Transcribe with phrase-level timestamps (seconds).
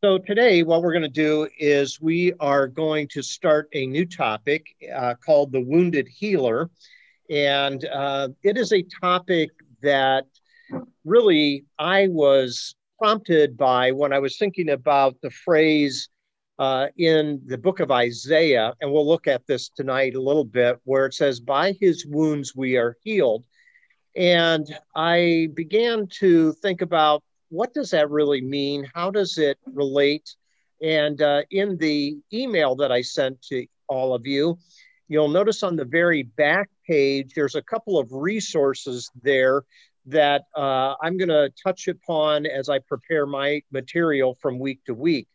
[0.00, 4.06] So today, what we're going to do is we are going to start a new
[4.06, 6.70] topic uh, called the wounded healer,
[7.28, 9.50] and uh, it is a topic
[9.82, 10.26] that
[11.04, 16.08] really I was prompted by when I was thinking about the phrase
[16.60, 20.78] uh, in the book of Isaiah, and we'll look at this tonight a little bit,
[20.84, 23.46] where it says, "By His wounds we are healed."
[24.14, 28.88] And I began to think about what does that really mean?
[28.94, 30.34] How does it relate?
[30.82, 34.58] And uh, in the email that I sent to all of you,
[35.08, 39.62] you'll notice on the very back page, there's a couple of resources there
[40.06, 44.94] that uh, I'm going to touch upon as I prepare my material from week to
[44.94, 45.28] week.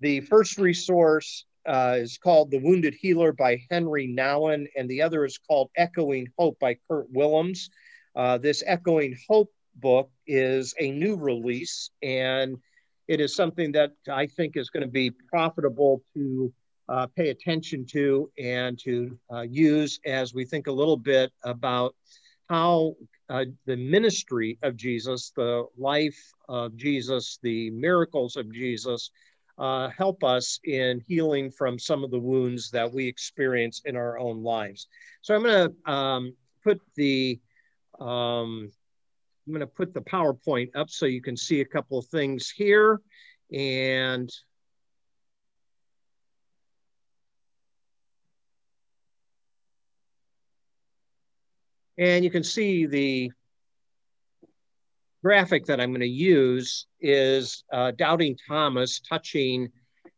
[0.00, 5.24] The first resource uh, is called The Wounded Healer by Henry Nouwen, and the other
[5.24, 7.70] is called Echoing Hope by Kurt Willems.
[8.14, 12.56] Uh, this Echoing Hope book is a new release, and
[13.08, 16.52] it is something that I think is going to be profitable to
[16.88, 21.94] uh, pay attention to and to uh, use as we think a little bit about
[22.48, 22.94] how
[23.28, 29.10] uh, the ministry of Jesus, the life of Jesus, the miracles of Jesus
[29.56, 34.18] uh, help us in healing from some of the wounds that we experience in our
[34.18, 34.88] own lives.
[35.22, 36.34] So I'm going to um,
[36.64, 37.38] put the
[38.00, 38.72] um,
[39.50, 42.50] I'm going to put the PowerPoint up so you can see a couple of things
[42.50, 43.00] here.
[43.52, 44.30] And
[51.98, 53.32] and you can see the
[55.24, 59.68] graphic that I'm going to use is uh, doubting Thomas touching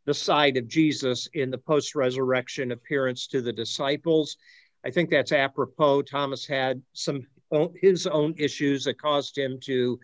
[0.04, 4.36] the side of Jesus in the post resurrection appearance to the disciples.
[4.84, 6.02] I think that's apropos.
[6.02, 7.22] Thomas had some
[7.80, 9.98] his own issues that caused him to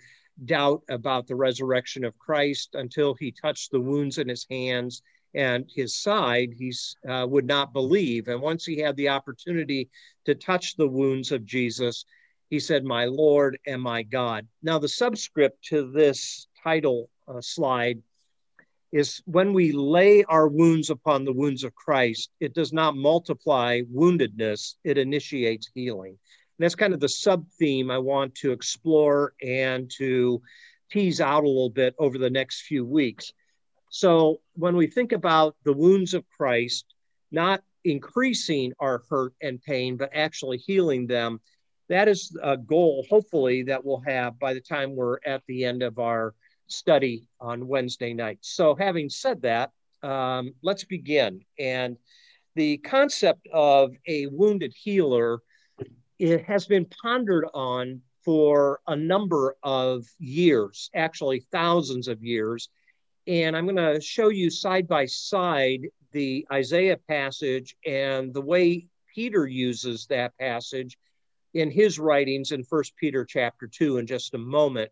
[0.45, 5.03] doubt about the resurrection of Christ until he touched the wounds in his hands
[5.35, 6.73] and his side, he
[7.09, 8.29] uh, would not believe.
[8.29, 9.91] And once he had the opportunity
[10.25, 12.05] to touch the wounds of Jesus,
[12.50, 14.47] he said, My Lord and my God.
[14.62, 18.03] Now, the subscript to this title uh, slide
[18.91, 23.83] is when we lay our wounds upon the wounds of Christ, it does not multiply
[23.83, 26.19] woundedness, it initiates healing.
[26.59, 30.43] And that's kind of the sub theme I want to explore and to
[30.91, 33.33] tease out a little bit over the next few weeks.
[33.91, 36.85] So, when we think about the wounds of Christ,
[37.31, 41.41] not increasing our hurt and pain, but actually healing them,
[41.89, 45.83] that is a goal, hopefully, that we'll have by the time we're at the end
[45.83, 46.35] of our
[46.67, 48.39] study on Wednesday night.
[48.43, 49.71] So, having said that,
[50.03, 51.45] um, let's begin.
[51.59, 51.97] And
[52.57, 55.41] the concept of a wounded healer
[56.19, 62.69] it has been pondered on for a number of years, actually thousands of years.
[63.27, 68.87] And I'm going to show you side by side the Isaiah passage and the way
[69.15, 70.99] Peter uses that passage
[71.55, 74.91] in his writings in First Peter chapter 2 in just a moment.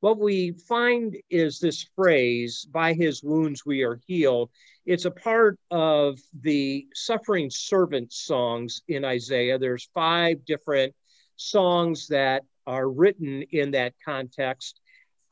[0.00, 4.50] What we find is this phrase, by his wounds we are healed.
[4.86, 9.58] It's a part of the suffering servant songs in Isaiah.
[9.58, 10.94] There's five different
[11.36, 14.80] songs that are written in that context.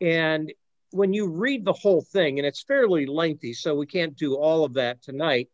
[0.02, 0.52] And
[0.90, 4.64] when you read the whole thing, and it's fairly lengthy, so we can't do all
[4.64, 5.48] of that tonight,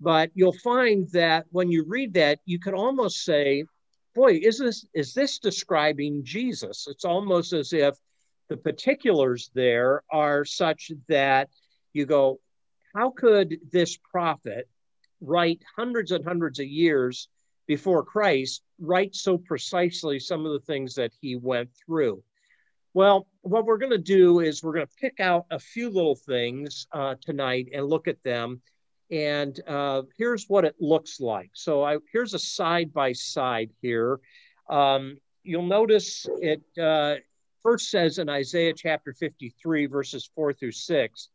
[0.00, 3.64] but you'll find that when you read that, you could almost say,
[4.14, 6.86] boy, is this is this describing Jesus?
[6.88, 7.96] It's almost as if
[8.50, 11.48] the particulars there are such that
[11.92, 12.40] you go,
[12.94, 14.68] how could this prophet
[15.20, 17.28] write hundreds and hundreds of years
[17.68, 22.22] before Christ write so precisely some of the things that he went through?
[22.92, 26.16] Well, what we're going to do is we're going to pick out a few little
[26.16, 28.60] things uh, tonight and look at them.
[29.12, 31.50] And uh, here's what it looks like.
[31.52, 34.18] So I, here's a side by side here.
[34.68, 37.16] Um, you'll notice it uh,
[37.62, 41.28] first says in Isaiah chapter 53, verses 4 through 6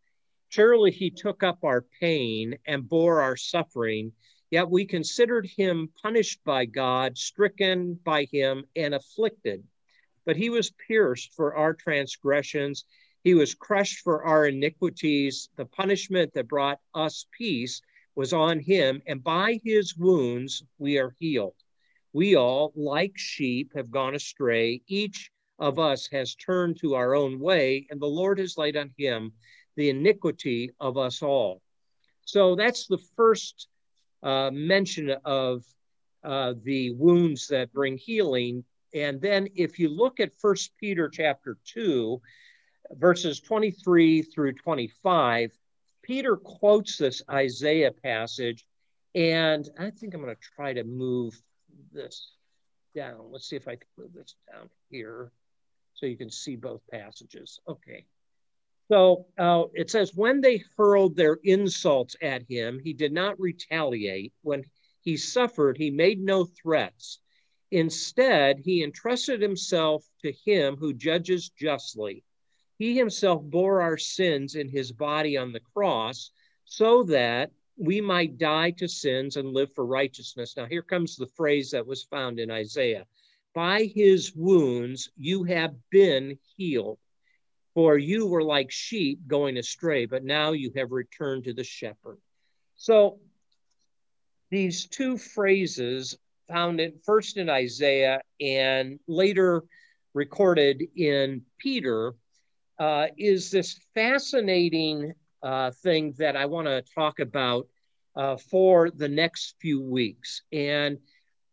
[0.50, 4.14] Surely he took up our pain and bore our suffering,
[4.52, 9.64] yet we considered him punished by God, stricken by him, and afflicted.
[10.26, 12.86] But he was pierced for our transgressions,
[13.24, 15.50] he was crushed for our iniquities.
[15.56, 17.82] The punishment that brought us peace
[18.16, 21.56] was on him, and by his wounds we are healed.
[22.14, 24.84] We all, like sheep, have gone astray.
[24.88, 28.92] Each of us has turned to our own way, and the Lord has laid on
[28.98, 29.32] him
[29.76, 31.62] the iniquity of us all.
[32.26, 33.68] So that's the first
[34.24, 35.64] uh, mention of
[36.24, 38.64] uh, the wounds that bring healing.
[38.94, 42.22] And then if you look at First Peter chapter 2,
[42.92, 45.52] verses 23 through 25,
[46.02, 48.66] Peter quotes this Isaiah passage,
[49.14, 51.40] and I think I'm going to try to move
[51.92, 52.34] this
[52.96, 53.32] down.
[53.32, 55.32] Let's see if I can move this down here
[55.96, 57.60] so you can see both passages.
[57.68, 58.06] Okay.
[58.92, 64.34] So uh, it says, when they hurled their insults at him, he did not retaliate.
[64.44, 64.64] When
[65.02, 67.20] he suffered, he made no threats.
[67.72, 72.24] Instead, he entrusted himself to him who judges justly.
[72.78, 76.32] He himself bore our sins in his body on the cross
[76.66, 80.56] so that we might die to sins and live for righteousness.
[80.56, 83.06] Now, here comes the phrase that was found in Isaiah
[83.56, 87.00] By his wounds you have been healed.
[87.74, 92.20] For you were like sheep going astray, but now you have returned to the shepherd.
[92.76, 93.20] So,
[94.50, 96.18] these two phrases
[96.48, 99.64] found it first in Isaiah and later
[100.14, 102.14] recorded in Peter
[102.80, 105.14] uh, is this fascinating
[105.44, 107.68] uh, thing that I want to talk about
[108.16, 110.44] uh, for the next few weeks.
[110.52, 110.98] And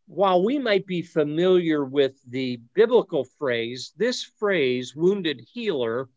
[0.06, 6.08] while we might be familiar with the biblical phrase, this phrase, wounded healer,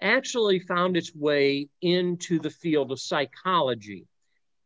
[0.00, 4.06] actually found its way into the field of psychology.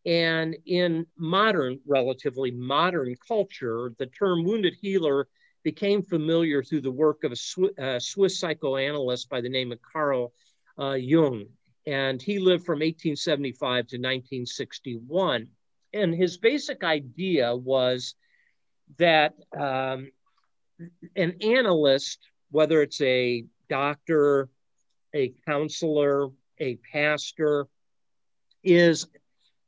[0.06, 5.28] And in modern, relatively modern culture, the term wounded healer
[5.62, 9.78] became familiar through the work of a Swiss, uh, Swiss psychoanalyst by the name of
[9.80, 10.32] Carl
[10.78, 11.46] uh, Jung.
[11.86, 15.48] And he lived from 1875 to 1961.
[15.94, 18.14] And his basic idea was
[18.98, 20.10] that um,
[21.16, 22.18] an analyst,
[22.50, 24.48] whether it's a doctor,
[25.14, 26.28] a counselor,
[26.58, 27.66] a pastor,
[28.62, 29.06] is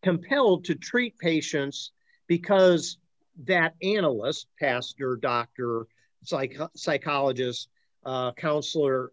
[0.03, 1.93] compelled to treat patients
[2.27, 2.99] because
[3.45, 5.87] that analyst, pastor, doctor,
[6.25, 7.69] psych- psychologist,
[8.05, 9.13] uh, counselor,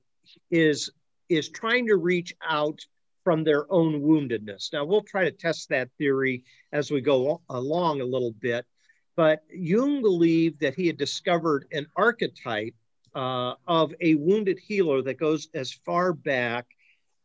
[0.51, 0.89] is
[1.29, 2.79] is trying to reach out
[3.23, 4.71] from their own woundedness.
[4.73, 8.65] Now we'll try to test that theory as we go along a little bit,
[9.15, 12.75] but Jung believed that he had discovered an archetype
[13.15, 16.65] uh, of a wounded healer that goes as far back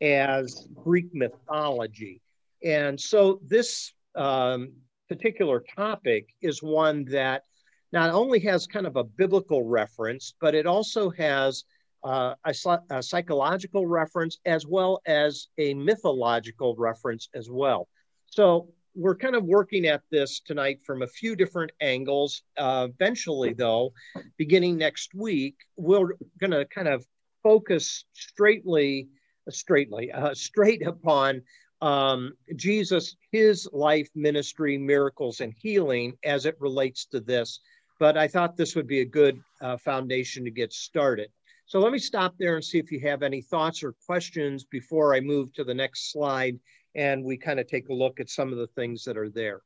[0.01, 2.21] as Greek mythology.
[2.63, 4.73] And so this um,
[5.09, 7.45] particular topic is one that
[7.93, 11.65] not only has kind of a biblical reference, but it also has
[12.05, 12.55] uh, a,
[12.91, 17.89] a, psychological reference as well as a mythological reference as well.
[18.27, 18.69] So
[18.99, 22.43] we're kind of working at this tonight from a few different angles.
[22.57, 23.93] Uh, eventually, though,
[24.37, 27.07] beginning next week, we're going to kind of
[27.45, 29.09] focus straightly,
[29.49, 31.43] straightly, uh, straight upon
[31.81, 37.61] um, Jesus, his life, ministry, miracles, and healing as it relates to this.
[38.01, 41.31] But I thought this would be a good uh, foundation to get started.
[41.67, 45.15] So let me stop there and see if you have any thoughts or questions before
[45.15, 46.59] I move to the next slide
[46.99, 49.61] and we kind of take a look at some of the things that are there.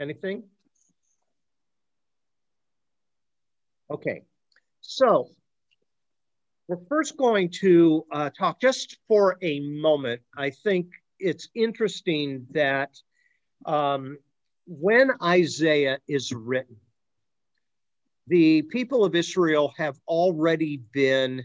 [0.00, 0.44] Anything?
[3.90, 4.22] Okay,
[4.80, 5.28] so
[6.68, 10.22] we're first going to uh, talk just for a moment.
[10.34, 10.86] I think
[11.20, 12.98] it's interesting that
[13.66, 14.16] um,
[14.66, 16.76] when Isaiah is written,
[18.26, 21.44] the people of Israel have already been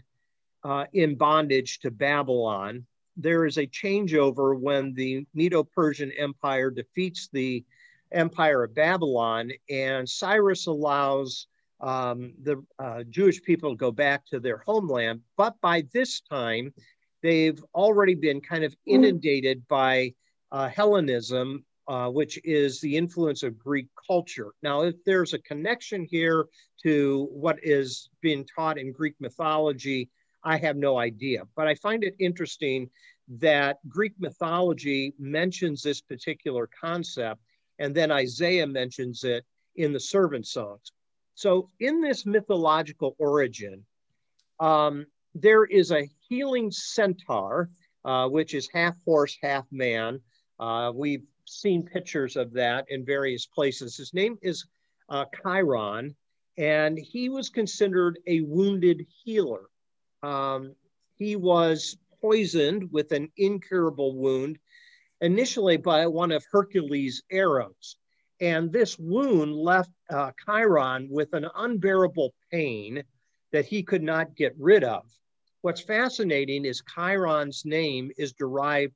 [0.64, 2.86] uh, in bondage to Babylon.
[3.20, 7.64] There is a changeover when the Medo Persian Empire defeats the
[8.12, 11.46] Empire of Babylon, and Cyrus allows
[11.80, 15.20] um, the uh, Jewish people to go back to their homeland.
[15.36, 16.72] But by this time,
[17.22, 20.14] they've already been kind of inundated by
[20.50, 24.52] uh, Hellenism, uh, which is the influence of Greek culture.
[24.62, 26.46] Now, if there's a connection here
[26.82, 30.08] to what is being taught in Greek mythology,
[30.42, 31.44] I have no idea.
[31.56, 32.90] But I find it interesting
[33.28, 37.40] that Greek mythology mentions this particular concept,
[37.78, 39.44] and then Isaiah mentions it
[39.76, 40.92] in the servant songs.
[41.34, 43.84] So, in this mythological origin,
[44.58, 47.70] um, there is a healing centaur,
[48.04, 50.20] uh, which is half horse, half man.
[50.58, 53.96] Uh, we've seen pictures of that in various places.
[53.96, 54.66] His name is
[55.08, 56.14] uh, Chiron,
[56.58, 59.70] and he was considered a wounded healer.
[60.22, 60.74] Um,
[61.18, 64.58] he was poisoned with an incurable wound,
[65.20, 67.96] initially by one of Hercules' arrows.
[68.40, 73.02] And this wound left uh, Chiron with an unbearable pain
[73.52, 75.04] that he could not get rid of.
[75.62, 78.94] What's fascinating is Chiron's name is derived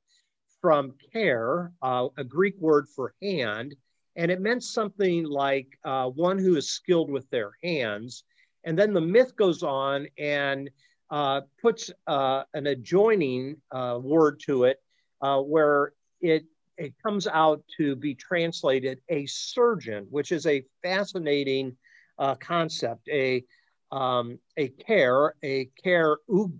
[0.61, 3.75] from kheir, uh, a Greek word for hand,
[4.15, 8.23] and it meant something like uh, one who is skilled with their hands.
[8.63, 10.71] And then the myth goes on, and
[11.09, 14.81] uh, puts uh, an adjoining uh, word to it
[15.21, 16.45] uh, where it,
[16.77, 21.75] it comes out to be translated a surgeon, which is a fascinating
[22.17, 23.07] uh, concept.
[23.09, 23.43] A,
[23.91, 26.59] um, a care, a care ug,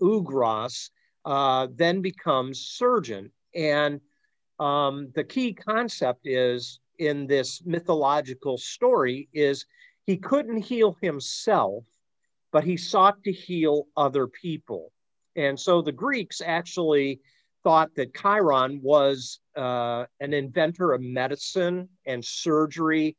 [0.00, 0.90] ugros,
[1.76, 3.30] then becomes surgeon.
[3.54, 4.00] And
[4.58, 9.66] um, the key concept is in this mythological story is
[10.06, 11.84] he couldn't heal himself,
[12.52, 14.92] but he sought to heal other people.
[15.34, 17.20] And so the Greeks actually
[17.64, 23.16] thought that Chiron was uh, an inventor of medicine and surgery.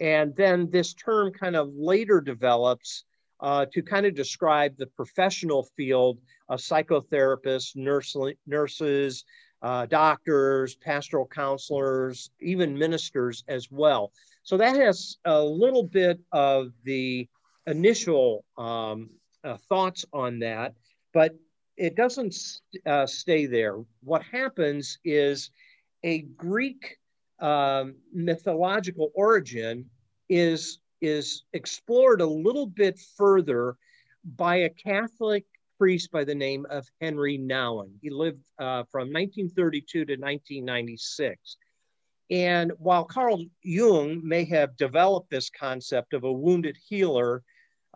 [0.00, 3.04] And then this term kind of later develops
[3.40, 8.16] uh, to kind of describe the professional field of psychotherapists, nurse,
[8.46, 9.24] nurses,
[9.62, 14.12] uh, doctors, pastoral counselors, even ministers as well.
[14.42, 17.28] So that has a little bit of the
[17.66, 19.10] initial um,
[19.44, 20.74] uh, thoughts on that,
[21.12, 21.34] but
[21.76, 22.34] it doesn't
[22.86, 23.76] uh, stay there.
[24.02, 25.50] What happens is
[26.02, 26.98] a Greek
[27.40, 29.90] um, mythological origin
[30.28, 33.76] is is explored a little bit further
[34.24, 35.44] by a Catholic
[35.78, 37.90] priest by the name of Henry Nouwen.
[38.00, 41.58] He lived uh, from 1932 to 1996.
[42.30, 47.44] And while Carl Jung may have developed this concept of a wounded healer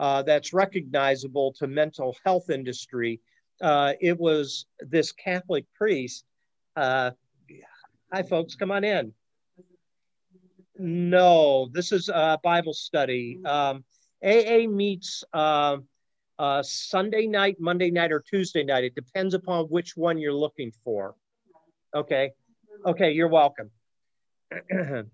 [0.01, 3.21] uh, that's recognizable to mental health industry,
[3.61, 6.25] uh, it was this Catholic priest.
[6.75, 7.11] Uh,
[8.11, 9.13] hi, folks, come on in.
[10.79, 13.39] No, this is a Bible study.
[13.45, 13.85] Um,
[14.25, 15.77] AA meets uh,
[16.39, 18.85] uh, Sunday night, Monday night, or Tuesday night.
[18.85, 21.15] It depends upon which one you're looking for.
[21.95, 22.31] Okay.
[22.87, 23.71] Okay, you're welcome.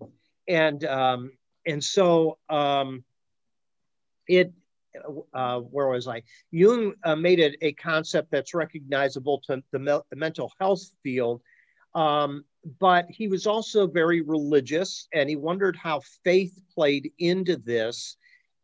[0.48, 1.32] and um,
[1.66, 3.02] and so um,
[4.28, 4.52] it
[5.34, 6.22] uh, where was I?
[6.50, 11.42] Jung uh, made it a concept that's recognizable to the, me- the mental health field,
[11.94, 12.44] um,
[12.80, 18.16] but he was also very religious, and he wondered how faith played into this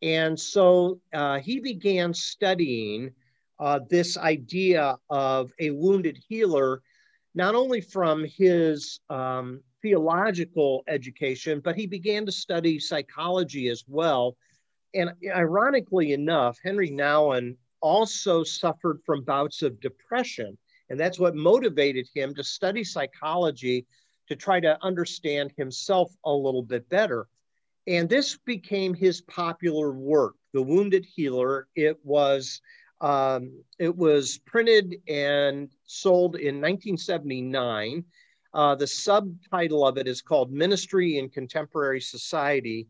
[0.03, 3.11] and so uh, he began studying
[3.57, 6.81] uh, this idea of a wounded healer,
[7.35, 14.35] not only from his um, theological education, but he began to study psychology as well.
[14.93, 20.57] And ironically enough, Henry Nouwen also suffered from bouts of depression.
[20.89, 23.85] And that's what motivated him to study psychology
[24.27, 27.27] to try to understand himself a little bit better.
[27.87, 31.67] And this became his popular work, The Wounded Healer.
[31.75, 32.61] It was
[33.01, 38.05] um, it was printed and sold in 1979.
[38.53, 42.87] Uh, the subtitle of it is called Ministry in Contemporary Society.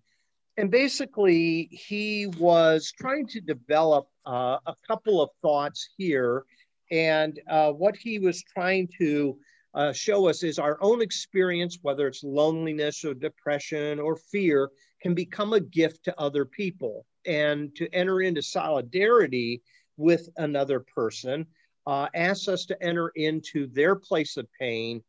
[0.57, 6.45] And basically, he was trying to develop uh, a couple of thoughts here.
[6.91, 9.38] And uh, what he was trying to
[9.74, 14.69] uh, show us is our own experience, whether it's loneliness or depression or fear,
[15.01, 17.05] can become a gift to other people.
[17.25, 19.63] And to enter into solidarity
[19.98, 21.48] with another person
[21.88, 25.01] uh, asks us to enter into their place of pain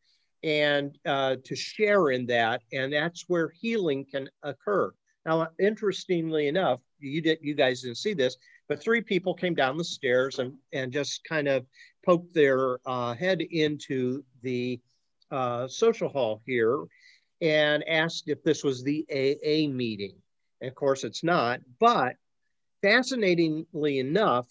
[0.42, 2.62] and uh, to share in that.
[2.72, 4.90] And that's where healing can occur.
[5.26, 8.36] Now, interestingly enough, you did you guys didn't see this,
[8.68, 11.66] but three people came down the stairs and, and just kind of
[12.04, 14.80] poked their uh, head into the
[15.30, 16.84] uh, social hall here
[17.40, 20.14] and asked if this was the AA meeting.
[20.60, 21.60] And of course, it's not.
[21.80, 22.16] But
[22.82, 24.46] fascinatingly enough,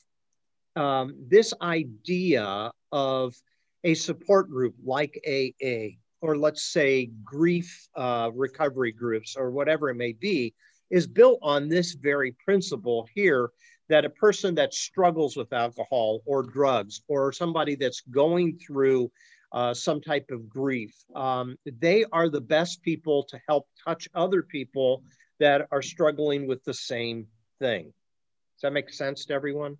[0.75, 3.36] um, this idea of
[3.84, 9.96] a support group like AA, or let's say grief uh, recovery groups, or whatever it
[9.96, 10.53] may be,
[10.89, 13.51] is built on this very principle here
[13.89, 19.12] that a person that struggles with alcohol or drugs or somebody that's going through
[19.51, 24.42] uh, some type of grief, um, they are the best people to help touch other
[24.42, 25.03] people
[25.42, 27.27] that are struggling with the same
[27.60, 27.84] thing.
[27.84, 29.75] Does that make sense to everyone?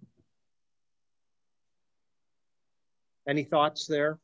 [3.26, 4.20] Any thoughts there?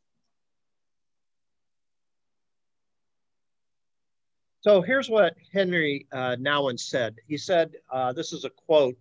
[4.62, 7.16] So here's what Henry uh, Nouwen said.
[7.28, 8.98] He said, uh, this is a quote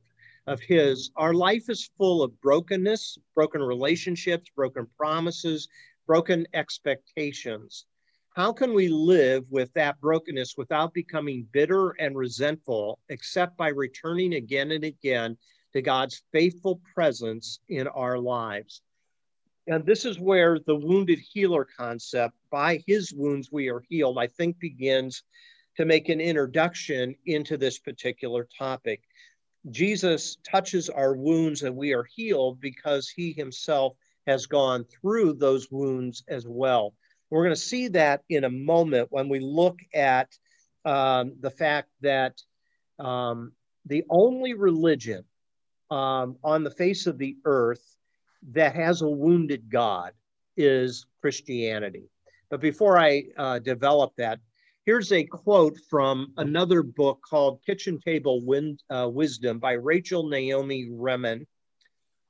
[0.47, 5.69] of his Our life is full of brokenness, broken relationships, broken promises,
[6.07, 7.87] broken expectations.
[8.37, 14.35] How can we live with that brokenness without becoming bitter and resentful, except by returning
[14.35, 15.37] again and again
[15.73, 18.81] to God's faithful presence in our lives?
[19.69, 24.27] And this is where the wounded healer concept, by his wounds we are healed, I
[24.27, 25.23] think begins
[25.77, 29.03] to make an introduction into this particular topic.
[29.71, 33.95] Jesus touches our wounds and we are healed because he himself
[34.27, 36.95] has gone through those wounds as well.
[37.29, 40.31] We're going to see that in a moment when we look at
[40.87, 42.41] um, the fact that
[42.99, 43.53] um,
[43.85, 45.25] the only religion
[45.91, 47.98] um, on the face of the earth
[48.53, 50.13] that has a wounded God
[50.57, 52.09] is Christianity.
[52.51, 54.41] But before I uh, develop that,
[54.87, 60.89] here's a quote from another book called Kitchen Table Win- uh, Wisdom by Rachel Naomi
[60.91, 61.47] Remen.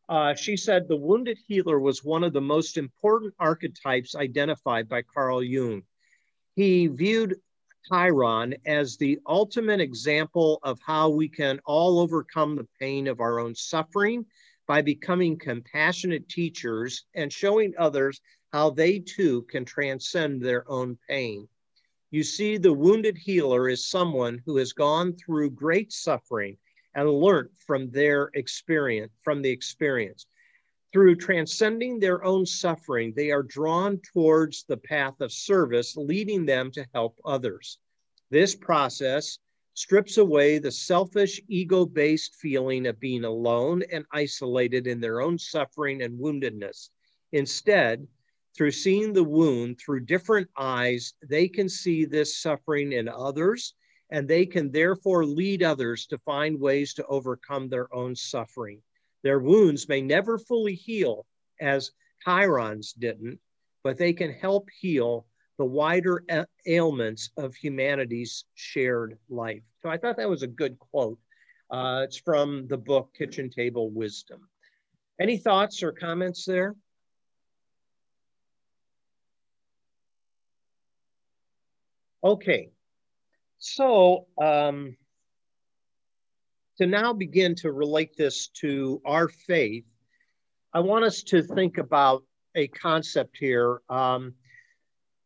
[0.09, 5.03] Uh, she said, The wounded healer was one of the most important archetypes identified by
[5.03, 5.83] Carl Jung.
[6.57, 7.37] He viewed
[7.89, 13.39] Chiron as the ultimate example of how we can all overcome the pain of our
[13.39, 14.27] own suffering
[14.69, 18.21] by becoming compassionate teachers and showing others
[18.53, 21.49] how they too can transcend their own pain.
[22.11, 26.59] You see, the wounded healer is someone who has gone through great suffering
[26.95, 30.27] and learned from their experience, from the experience.
[30.93, 36.71] Through transcending their own suffering, they are drawn towards the path of service, leading them
[36.73, 37.79] to help others.
[38.31, 39.39] This process
[39.79, 45.39] strips away the selfish, ego based feeling of being alone and isolated in their own
[45.39, 46.91] suffering and woundedness.
[47.31, 48.05] Instead,
[48.57, 53.75] through seeing the wound through different eyes, they can see this suffering in others,
[54.11, 58.83] and they can therefore lead others to find ways to overcome their own suffering.
[59.23, 61.25] Their wounds may never fully heal,
[61.61, 61.93] as
[62.25, 63.39] Chiron's didn't,
[63.85, 65.28] but they can help heal
[65.59, 66.25] the wider
[66.67, 69.63] ailments of humanity's shared life.
[69.83, 71.19] So I thought that was a good quote.
[71.71, 74.49] Uh, it's from the book Kitchen Table Wisdom.
[75.21, 76.77] Any thoughts or comments there?
[82.23, 82.71] Okay,
[83.59, 84.97] so um,
[86.79, 89.85] to now begin to relate this to our faith,
[90.73, 92.25] I want us to think about
[92.55, 93.83] a concept here.
[93.89, 94.35] Um,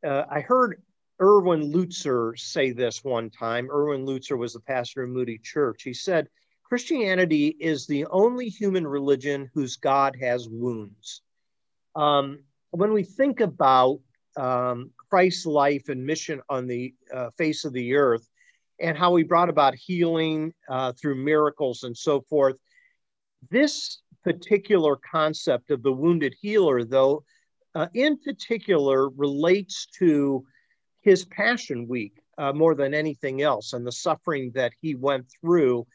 [0.05, 0.83] uh, I heard
[1.21, 3.71] Erwin Lutzer say this one time.
[3.71, 5.83] Erwin Lutzer was the pastor of Moody Church.
[5.83, 6.29] He said,
[6.65, 11.23] Christianity is the only human religion whose God has wounds.
[11.95, 14.01] Um, when we think about
[14.37, 18.27] um, Christ's life and mission on the uh, face of the earth,
[18.83, 22.57] and how he brought about healing uh, through miracles and so forth.
[23.51, 27.25] This particular concept of the wounded healer, though,
[27.75, 30.45] uh, in particular relates to
[31.01, 35.87] his Passion Week uh, more than anything else and the suffering that he went through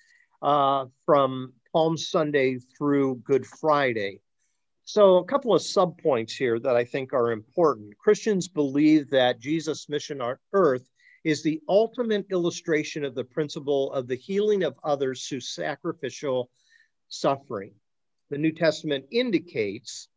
[0.41, 4.21] uh, from Palm Sunday through Good Friday.
[4.83, 7.97] So, a couple of subpoints here that I think are important.
[7.97, 10.87] Christians believe that Jesus' mission on earth
[11.25, 16.49] is the ultimate illustration of the principle of the healing of others through sacrificial
[17.09, 17.73] suffering.
[18.29, 20.07] The New Testament indicates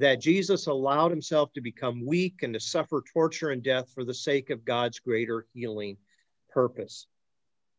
[0.00, 4.14] that Jesus allowed himself to become weak and to suffer torture and death for the
[4.14, 5.98] sake of God's greater healing
[6.50, 7.06] purpose.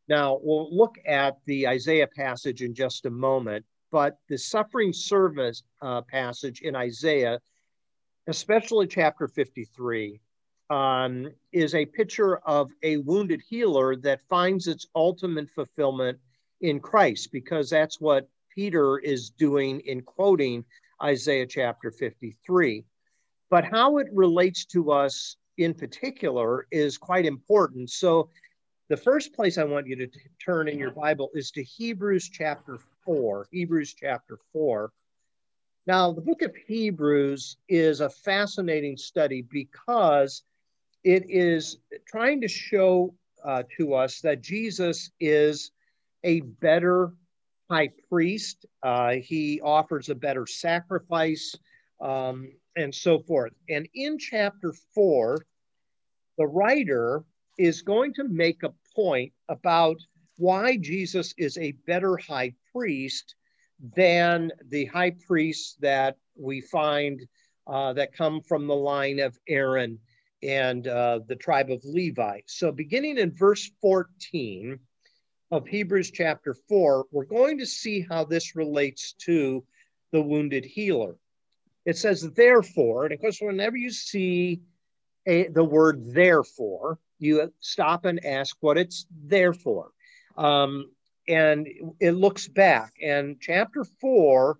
[0.08, 5.64] Now, we'll look at the Isaiah passage in just a moment, but the suffering service
[5.82, 7.40] uh, passage in Isaiah,
[8.28, 10.20] especially chapter 53,
[10.70, 16.20] um, is a picture of a wounded healer that finds its ultimate fulfillment
[16.62, 20.64] in Christ, because that's what Peter is doing in quoting
[21.04, 22.86] Isaiah chapter 53.
[23.50, 27.90] But how it relates to us in particular is quite important.
[27.90, 28.30] So,
[28.90, 32.30] the first place I want you to t- turn in your Bible is to Hebrews
[32.30, 33.48] chapter 4.
[33.52, 34.92] Hebrews chapter 4.
[35.88, 40.44] Now, the book of Hebrews is a fascinating study because
[41.04, 45.72] it is trying to show uh, to us that Jesus is
[46.24, 47.14] a better
[47.72, 48.66] high priest.
[48.84, 51.56] Uh, he offers a better sacrifice
[52.02, 53.54] um, and so forth.
[53.70, 55.46] And in chapter four,
[56.38, 57.24] the writer
[57.58, 59.98] is going to make a point about
[60.38, 63.36] why Jesus is a better high priest
[63.96, 67.22] than the high priests that we find
[67.68, 70.00] uh, that come from the line of Aaron
[70.44, 72.42] and uh, the tribe of Levi.
[72.48, 74.80] So, beginning in verse 14
[75.52, 79.64] of Hebrews chapter 4, we're going to see how this relates to
[80.12, 81.18] the wounded healer.
[81.86, 84.62] It says, therefore, and of course, whenever you see
[85.26, 89.92] a, the word therefore, you stop and ask what it's there for.
[90.38, 90.90] Um,
[91.28, 91.68] and
[92.00, 94.58] it looks back, and chapter 4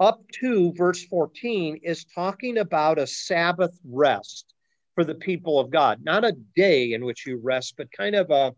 [0.00, 4.54] up to verse 14 is talking about a Sabbath rest
[4.94, 6.00] for the people of God.
[6.04, 8.54] Not a day in which you rest, but kind of a,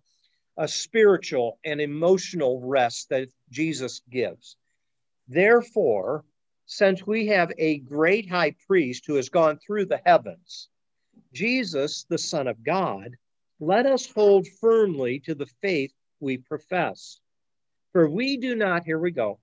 [0.57, 4.57] a spiritual and emotional rest that Jesus gives.
[5.29, 6.25] Therefore,
[6.67, 10.69] since we have a great high priest who has gone through the heavens,
[11.33, 13.17] Jesus, the Son of God,
[13.61, 17.21] let us hold firmly to the faith we profess.
[17.93, 19.41] For we do not, here we go,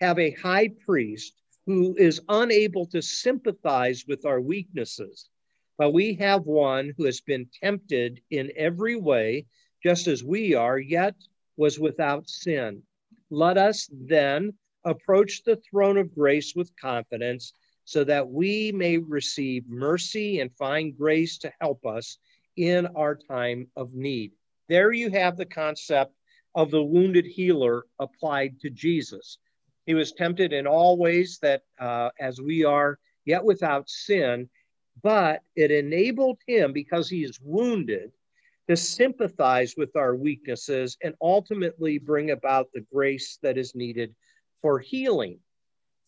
[0.00, 1.34] have a high priest
[1.66, 5.28] who is unable to sympathize with our weaknesses,
[5.76, 9.46] but we have one who has been tempted in every way,
[9.82, 11.14] just as we are, yet
[11.56, 12.82] was without sin.
[13.30, 17.52] Let us then approach the throne of grace with confidence
[17.84, 22.18] so that we may receive mercy and find grace to help us
[22.56, 24.32] in our time of need.
[24.68, 26.14] There you have the concept
[26.54, 29.38] of the wounded healer applied to Jesus.
[29.86, 34.48] He was tempted in all ways that, uh, as we are, yet without sin,
[35.02, 38.12] but it enabled him, because he is wounded,
[38.70, 44.14] to sympathize with our weaknesses and ultimately bring about the grace that is needed
[44.62, 45.40] for healing.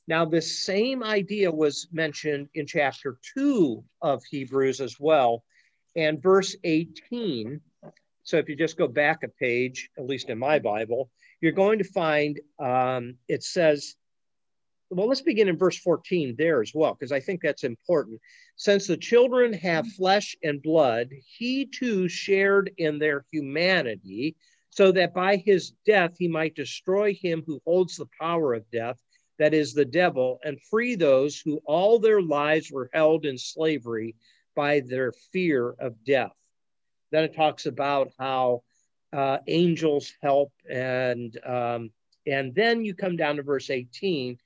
[0.07, 5.43] Now, this same idea was mentioned in chapter 2 of Hebrews as well.
[5.97, 7.61] And verse 18,
[8.23, 11.81] so if you just go back a page, at least in my Bible, you're going
[11.81, 13.97] to find um, it says,
[14.93, 18.21] well, let's begin in verse 14 there as well, because I think that's important.
[18.57, 24.37] Since the children have flesh and blood, he too shared in their humanity
[24.71, 28.99] so that by his death he might destroy him who holds the power of death,
[29.39, 34.15] that is the devil, and free those who all their lives were held in slavery
[34.55, 36.33] by their fear of death.
[37.11, 38.63] Then it talks about how
[39.13, 41.91] uh, angels help, and um,
[42.27, 44.39] and then you come down to verse 18,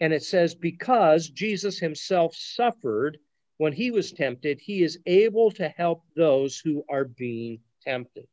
[0.00, 3.18] and it says, because Jesus himself suffered
[3.58, 8.26] when he was tempted, he is able to help those who are being tempted.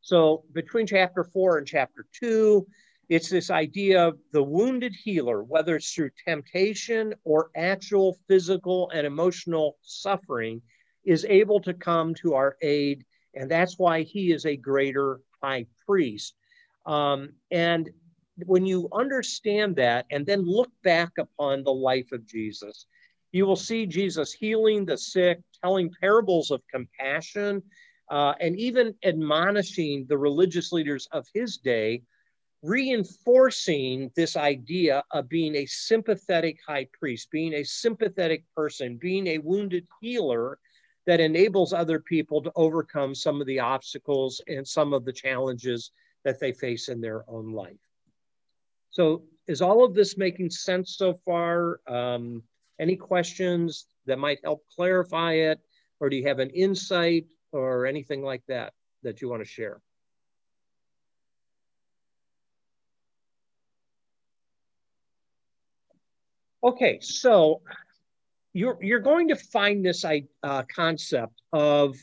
[0.00, 2.66] So between chapter four and chapter two,
[3.08, 9.06] it's this idea of the wounded healer, whether it's through temptation or actual physical and
[9.06, 10.62] emotional suffering,
[11.04, 13.04] is able to come to our aid.
[13.34, 16.34] And that's why he is a greater high priest.
[16.86, 17.90] Um, and
[18.46, 22.86] when you understand that and then look back upon the life of Jesus,
[23.32, 27.62] you will see Jesus healing the sick, telling parables of compassion,
[28.10, 32.02] uh, and even admonishing the religious leaders of his day,
[32.62, 39.38] reinforcing this idea of being a sympathetic high priest, being a sympathetic person, being a
[39.38, 40.58] wounded healer
[41.06, 45.90] that enables other people to overcome some of the obstacles and some of the challenges
[46.24, 47.80] that they face in their own life.
[48.92, 51.80] So, is all of this making sense so far?
[51.88, 52.42] Um,
[52.78, 55.60] any questions that might help clarify it?
[55.98, 59.80] Or do you have an insight or anything like that that you want to share?
[66.64, 67.62] Okay, so
[68.52, 71.96] you're you're going to find this uh, concept of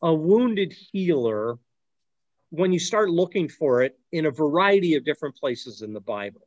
[0.00, 1.58] a wounded healer
[2.52, 6.46] when you start looking for it in a variety of different places in the Bible.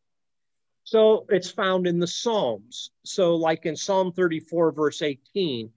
[0.83, 2.91] So it's found in the Psalms.
[3.03, 5.71] So, like in Psalm 34, verse 18,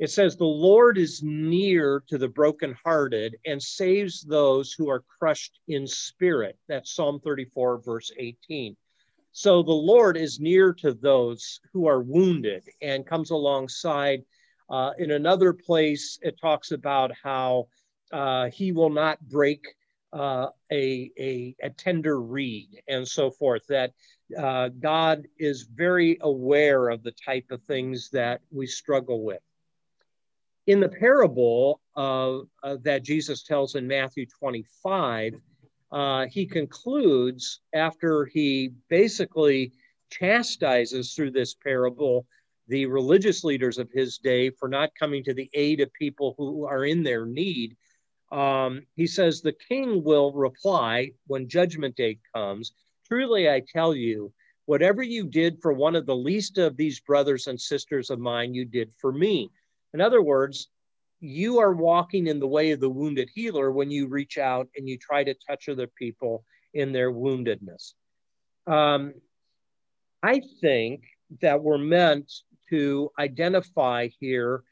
[0.00, 5.60] it says, The Lord is near to the brokenhearted and saves those who are crushed
[5.68, 6.58] in spirit.
[6.66, 8.76] That's Psalm 34, verse 18.
[9.30, 14.24] So the Lord is near to those who are wounded and comes alongside.
[14.68, 17.68] Uh, in another place, it talks about how
[18.12, 19.66] uh, he will not break
[20.12, 23.92] uh, a, a, a, tender reed and so forth, that
[24.38, 29.40] uh, God is very aware of the type of things that we struggle with
[30.66, 35.34] in the parable uh, uh, that Jesus tells in Matthew 25,
[35.92, 39.72] uh, he concludes after he basically
[40.10, 42.26] chastises through this parable
[42.68, 46.64] the religious leaders of his day for not coming to the aid of people who
[46.64, 47.76] are in their need.
[48.34, 52.72] Um, he says, The king will reply when judgment day comes
[53.06, 54.32] Truly, I tell you,
[54.66, 58.54] whatever you did for one of the least of these brothers and sisters of mine,
[58.54, 59.50] you did for me.
[59.92, 60.68] In other words,
[61.20, 64.88] you are walking in the way of the wounded healer when you reach out and
[64.88, 67.92] you try to touch other people in their woundedness.
[68.66, 69.14] Um,
[70.22, 71.04] I think
[71.42, 72.32] that we're meant
[72.70, 74.64] to identify here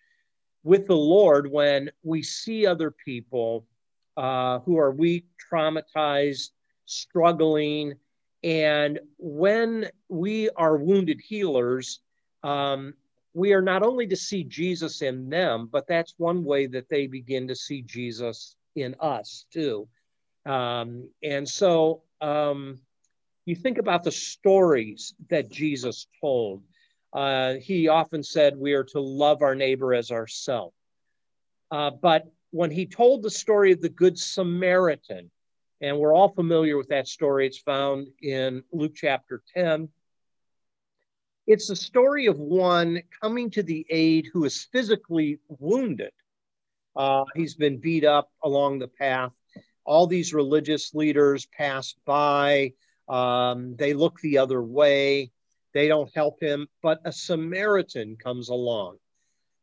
[0.65, 3.67] with the Lord when we see other people
[4.17, 6.51] uh, who are weak, traumatized,
[6.87, 7.95] struggling.
[8.45, 12.01] And when we are wounded healers,
[12.43, 12.95] um,
[13.35, 17.07] we are not only to see Jesus in them, but that's one way that they
[17.07, 19.89] begin to see Jesus in us too.
[20.45, 22.81] Um, and so um,
[23.47, 26.63] you think about the stories that Jesus told.
[27.13, 30.75] Uh, he often said we are to love our neighbor as ourselves.
[31.71, 35.31] Uh, but when he told the story of the Good Samaritan,
[35.81, 39.89] and we're all familiar with that story, it's found in Luke chapter 10.
[41.47, 46.13] It's the story of one coming to the aid who is physically wounded.
[46.95, 49.33] Uh, he's been beat up along the path.
[49.85, 52.75] All these religious leaders pass by.
[53.09, 55.32] Um, they look the other way.
[55.75, 56.69] They don't help him.
[56.83, 58.99] But a Samaritan comes along.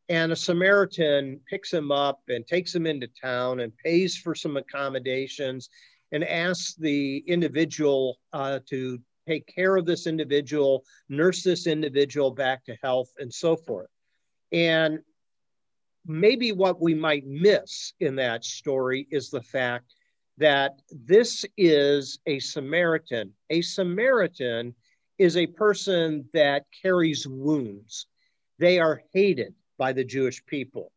[0.08, 4.56] And a Samaritan picks him up and takes him into town and pays for some
[4.56, 5.68] accommodations
[6.10, 12.64] and asks the individual uh, to take care of this individual, nurse this individual back
[12.64, 13.88] to health, and so forth.
[14.50, 14.98] And
[16.04, 19.94] maybe what we might miss in that story is the fact
[20.38, 23.32] that this is a Samaritan.
[23.50, 24.74] A Samaritan
[25.20, 28.06] is a person that carries wounds.
[28.58, 30.92] They are hated by the Jewish people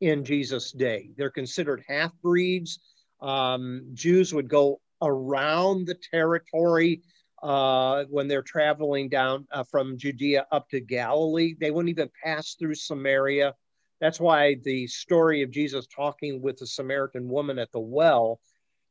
[0.00, 1.10] in Jesus' day.
[1.18, 2.78] They're considered half breeds.
[3.20, 7.02] Um, Jews would go around the territory
[7.42, 11.54] uh, when they're traveling down uh, from Judea up to Galilee.
[11.60, 13.54] They wouldn't even pass through Samaria.
[14.00, 18.40] That's why the story of Jesus talking with the Samaritan woman at the well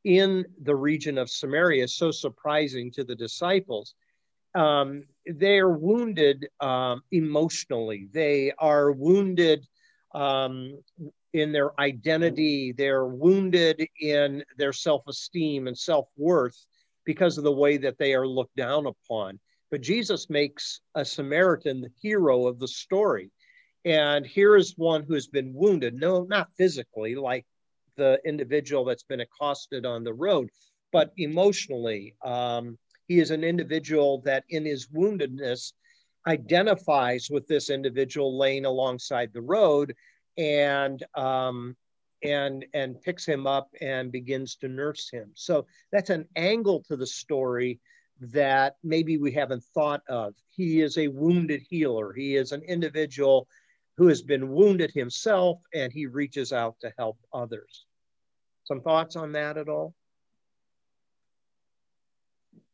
[0.03, 3.95] in the region of Samaria is so surprising to the disciples.
[4.55, 9.65] Um, they are wounded um, emotionally, they are wounded
[10.13, 10.79] um,
[11.33, 16.65] in their identity, they're wounded in their self esteem and self worth
[17.05, 19.39] because of the way that they are looked down upon.
[19.69, 23.31] But Jesus makes a Samaritan the hero of the story.
[23.85, 27.45] And here is one who has been wounded, no, not physically, like
[27.95, 30.49] the individual that's been accosted on the road,
[30.91, 32.15] but emotionally.
[32.23, 35.73] Um, he is an individual that, in his woundedness,
[36.27, 39.95] identifies with this individual laying alongside the road
[40.37, 41.75] and um,
[42.23, 45.31] and and picks him up and begins to nurse him.
[45.35, 47.79] So that's an angle to the story
[48.19, 50.33] that maybe we haven't thought of.
[50.49, 52.13] He is a wounded healer.
[52.13, 53.47] He is an individual
[53.95, 57.85] who has been wounded himself and he reaches out to help others.
[58.63, 59.93] Some thoughts on that at all?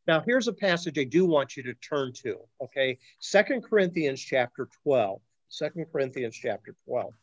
[0.07, 2.97] Now, here's a passage I do want you to turn to, okay?
[3.19, 5.21] Second Corinthians chapter 12.
[5.49, 7.13] Second Corinthians chapter 12.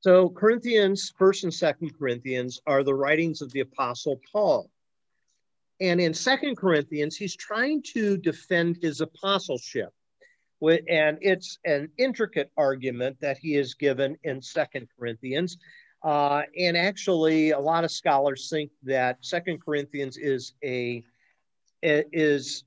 [0.00, 4.70] So Corinthians, 1st and 2nd Corinthians are the writings of the Apostle Paul.
[5.80, 9.92] And in Second Corinthians, he's trying to defend his apostleship
[10.62, 15.56] and it's an intricate argument that he is given in Second Corinthians.
[16.02, 21.04] Uh, and actually, a lot of scholars think that Second Corinthians is a
[21.82, 22.64] is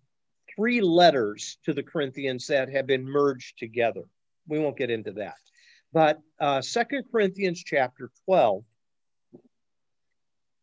[0.56, 4.04] three letters to the Corinthians that have been merged together.
[4.48, 5.38] We won't get into that,
[5.91, 8.63] but uh, Second Corinthians chapter twelve,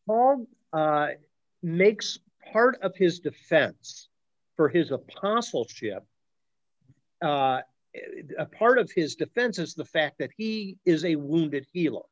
[0.07, 1.09] Paul uh,
[1.63, 2.19] makes
[2.53, 4.09] part of his defense
[4.57, 6.05] for his apostleship
[7.23, 7.61] uh,
[8.39, 12.03] a part of his defense is the fact that he is a wounded healer.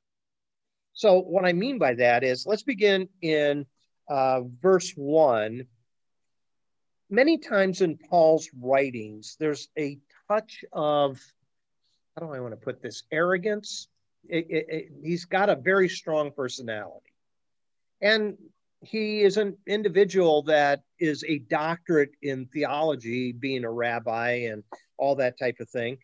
[0.99, 3.67] So, what I mean by that is, let's begin in
[4.09, 5.65] uh, verse one.
[7.09, 11.21] Many times in Paul's writings, there's a touch of,
[12.17, 13.87] how do I want to put this, arrogance.
[14.29, 17.15] It, it, it, he's got a very strong personality.
[18.01, 18.37] And
[18.81, 24.65] he is an individual that is a doctorate in theology, being a rabbi and
[24.97, 25.99] all that type of thing.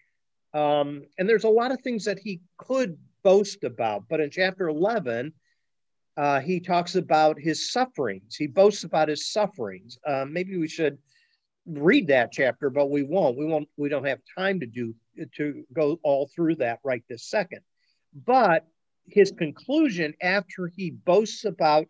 [0.54, 4.04] Um, and there's a lot of things that he could boast about.
[4.08, 5.32] But in chapter 11,
[6.16, 8.36] uh, he talks about his sufferings.
[8.36, 9.98] He boasts about his sufferings.
[10.06, 10.98] Uh, maybe we should
[11.66, 13.36] read that chapter, but we won't.
[13.36, 13.68] We won't.
[13.76, 14.94] We don't have time to do
[15.36, 17.60] to go all through that right this second.
[18.26, 18.66] But
[19.06, 21.86] his conclusion after he boasts about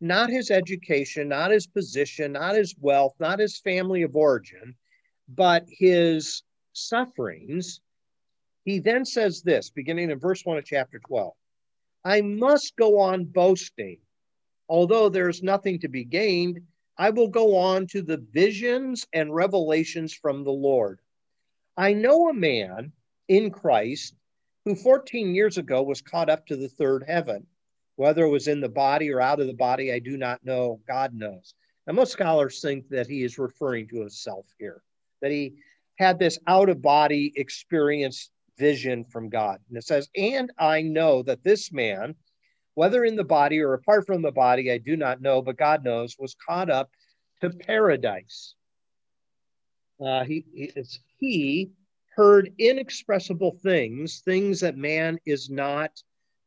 [0.00, 4.74] not his education, not his position, not his wealth, not his family of origin,
[5.28, 6.42] but his
[6.72, 7.80] sufferings,
[8.64, 11.32] he then says this, beginning in verse 1 of chapter 12
[12.04, 13.98] I must go on boasting.
[14.68, 16.60] Although there's nothing to be gained,
[16.98, 21.00] I will go on to the visions and revelations from the Lord.
[21.76, 22.92] I know a man
[23.28, 24.14] in Christ
[24.64, 27.46] who 14 years ago was caught up to the third heaven.
[27.96, 30.80] Whether it was in the body or out of the body, I do not know.
[30.86, 31.54] God knows.
[31.86, 34.82] Now, most scholars think that he is referring to himself here
[35.24, 35.54] that he
[35.98, 39.60] had this out of body experience vision from God.
[39.68, 42.14] And it says, And I know that this man
[42.74, 45.84] whether in the body or apart from the body, I do not know, but God
[45.84, 46.90] knows, was caught up
[47.40, 48.54] to paradise.
[50.04, 51.70] Uh, he, it's, he
[52.16, 55.90] heard inexpressible things, things that man is not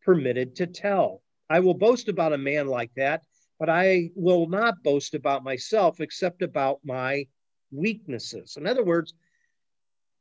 [0.04, 1.22] permitted to tell.
[1.50, 3.24] I will boast about a man like that,
[3.58, 7.26] but I will not boast about myself except about my
[7.72, 8.58] weaknesses.
[8.58, 9.14] In other words,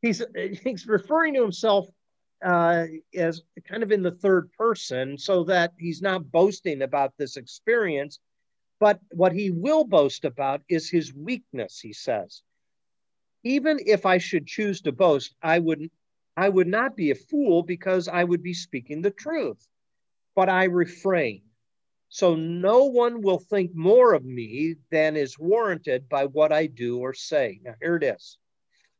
[0.06, 0.22] he's
[0.62, 1.88] he's referring to himself
[2.44, 7.36] uh, as kind of in the third person, so that he's not boasting about this
[7.36, 8.20] experience,
[8.78, 11.80] but what he will boast about is his weakness.
[11.80, 12.42] He says,
[13.42, 15.90] even if I should choose to boast, I would
[16.36, 19.66] I would not be a fool because I would be speaking the truth,
[20.34, 21.42] but I refrain.
[22.08, 26.98] So no one will think more of me than is warranted by what I do
[26.98, 27.60] or say.
[27.64, 28.38] Now, here it is.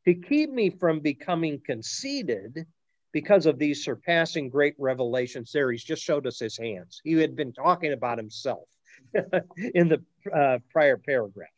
[0.07, 2.65] To keep me from becoming conceited
[3.13, 7.01] because of these surpassing great revelations, there he's just showed us his hands.
[7.03, 8.69] He had been talking about himself
[9.75, 11.49] in the uh, prior paragraph.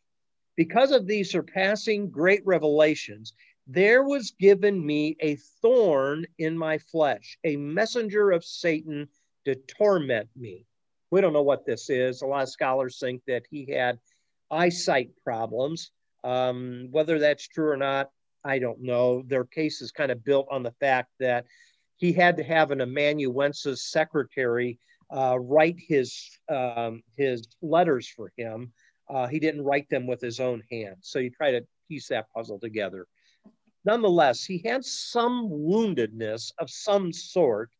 [0.55, 3.33] Because of these surpassing great revelations,
[3.67, 9.07] there was given me a thorn in my flesh, a messenger of Satan
[9.45, 10.65] to torment me.
[11.11, 12.23] We don't know what this is.
[12.23, 13.99] A lot of scholars think that he had
[14.49, 15.91] eyesight problems.
[16.23, 18.09] Um, whether that's true or not,
[18.43, 19.23] I don't know.
[19.23, 21.45] Their case is kind of built on the fact that
[21.97, 24.79] he had to have an amanuensis secretary
[25.11, 28.71] uh, write his um, his letters for him.
[29.09, 32.29] Uh, he didn't write them with his own hand, so you try to piece that
[32.33, 33.07] puzzle together.
[33.85, 37.71] Nonetheless, he had some woundedness of some sort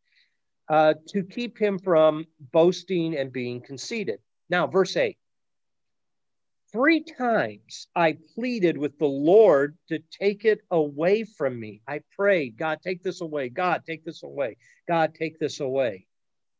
[0.69, 4.19] uh, to keep him from boasting and being conceited.
[4.49, 5.17] Now, verse 8
[6.71, 11.81] Three times I pleaded with the Lord to take it away from me.
[11.87, 13.49] I prayed, God, take this away.
[13.49, 14.57] God, take this away.
[14.87, 16.05] God, take this away.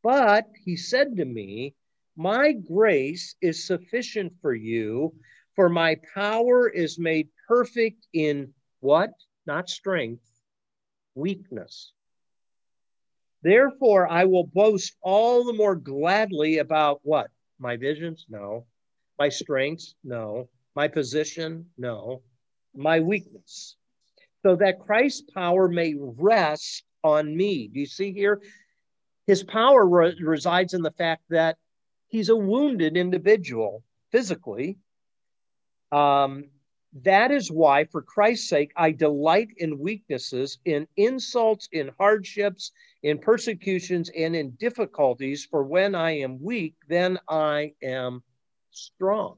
[0.02, 1.76] But he said to me,
[2.16, 5.14] My grace is sufficient for you,
[5.56, 9.12] for my power is made perfect in what?
[9.46, 10.26] Not strength,
[11.14, 11.94] weakness.
[13.44, 17.30] Therefore, I will boast all the more gladly about what?
[17.60, 18.26] My visions?
[18.28, 18.66] No.
[19.20, 19.96] My strengths?
[20.04, 20.48] No.
[20.76, 21.66] My position?
[21.78, 22.22] No.
[22.74, 23.76] My weakness.
[24.44, 27.68] So that Christ's power may rest on me.
[27.68, 28.42] Do you see here?
[29.28, 31.58] His power re- resides in the fact that
[32.08, 34.78] he's a wounded individual physically.
[35.92, 36.46] Um,
[37.04, 42.72] that is why, for Christ's sake, I delight in weaknesses, in insults, in hardships,
[43.04, 45.46] in persecutions, and in difficulties.
[45.46, 48.24] For when I am weak, then I am
[48.72, 49.38] strong.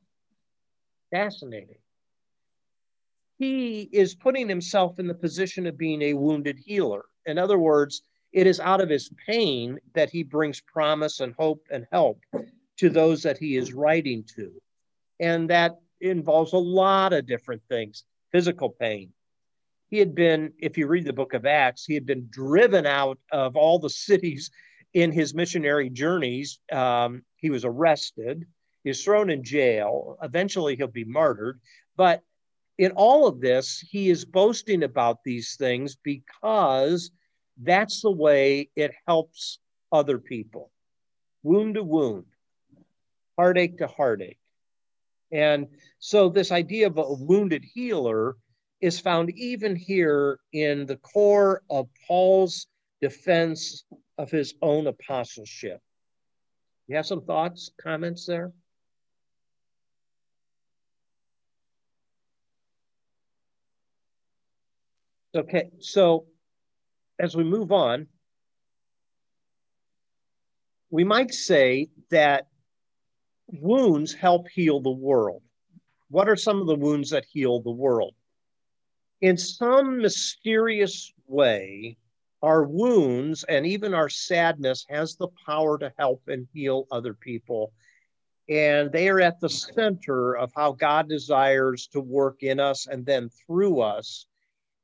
[1.11, 1.77] Fascinating.
[3.37, 7.05] He is putting himself in the position of being a wounded healer.
[7.25, 11.65] In other words, it is out of his pain that he brings promise and hope
[11.71, 12.21] and help
[12.77, 14.51] to those that he is writing to.
[15.19, 19.11] And that involves a lot of different things physical pain.
[19.89, 23.19] He had been, if you read the book of Acts, he had been driven out
[23.31, 24.49] of all the cities
[24.93, 26.59] in his missionary journeys.
[26.71, 28.45] Um, he was arrested,
[28.89, 30.17] was thrown in jail.
[30.21, 31.59] Eventually, he'll be martyred.
[31.95, 32.21] But
[32.77, 37.11] in all of this, he is boasting about these things because
[37.61, 39.59] that's the way it helps
[39.91, 40.71] other people.
[41.43, 42.25] Wound to wound,
[43.37, 44.39] heartache to heartache.
[45.31, 45.67] And
[45.99, 48.35] so, this idea of a wounded healer
[48.81, 52.67] is found even here in the core of Paul's
[52.99, 53.85] defense
[54.17, 55.81] of his own apostleship.
[56.87, 58.51] You have some thoughts, comments there?
[65.33, 66.25] Okay, so
[67.17, 68.07] as we move on,
[70.89, 72.47] we might say that
[73.47, 75.41] wounds help heal the world.
[76.09, 78.13] What are some of the wounds that heal the world?
[79.21, 81.97] In some mysterious way,
[82.41, 87.71] our wounds and even our sadness has the power to help and heal other people.
[88.49, 93.05] And they are at the center of how God desires to work in us and
[93.05, 94.25] then through us.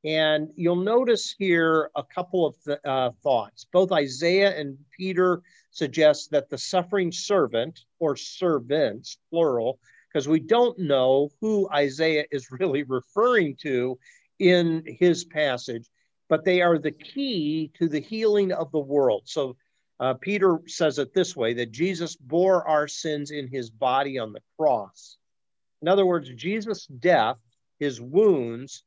[0.08, 3.66] And you'll notice here a couple of th- uh, thoughts.
[3.74, 5.42] Both Isaiah and Peter
[5.72, 12.48] suggests that the suffering servant or servants, plural, because we don't know who Isaiah is
[12.58, 14.00] really referring to
[14.40, 15.90] in his passage,
[16.30, 19.24] but they are the key to the healing of the world.
[19.26, 19.58] So
[20.00, 24.32] uh, Peter says it this way that Jesus bore our sins in his body on
[24.32, 25.18] the cross.
[25.82, 27.36] In other words, Jesus' death,
[27.78, 28.86] his wounds,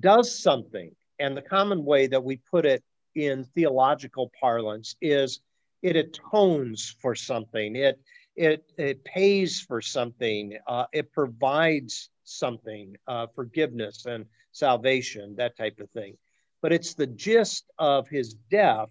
[0.00, 0.94] does something.
[1.18, 2.82] And the common way that we put it
[3.14, 5.40] in theological parlance is
[5.82, 7.76] it atones for something.
[7.76, 8.00] It
[8.36, 10.56] it it pays for something.
[10.66, 16.16] Uh, it provides something, uh, forgiveness and salvation, that type of thing.
[16.62, 18.88] But it's the gist of his death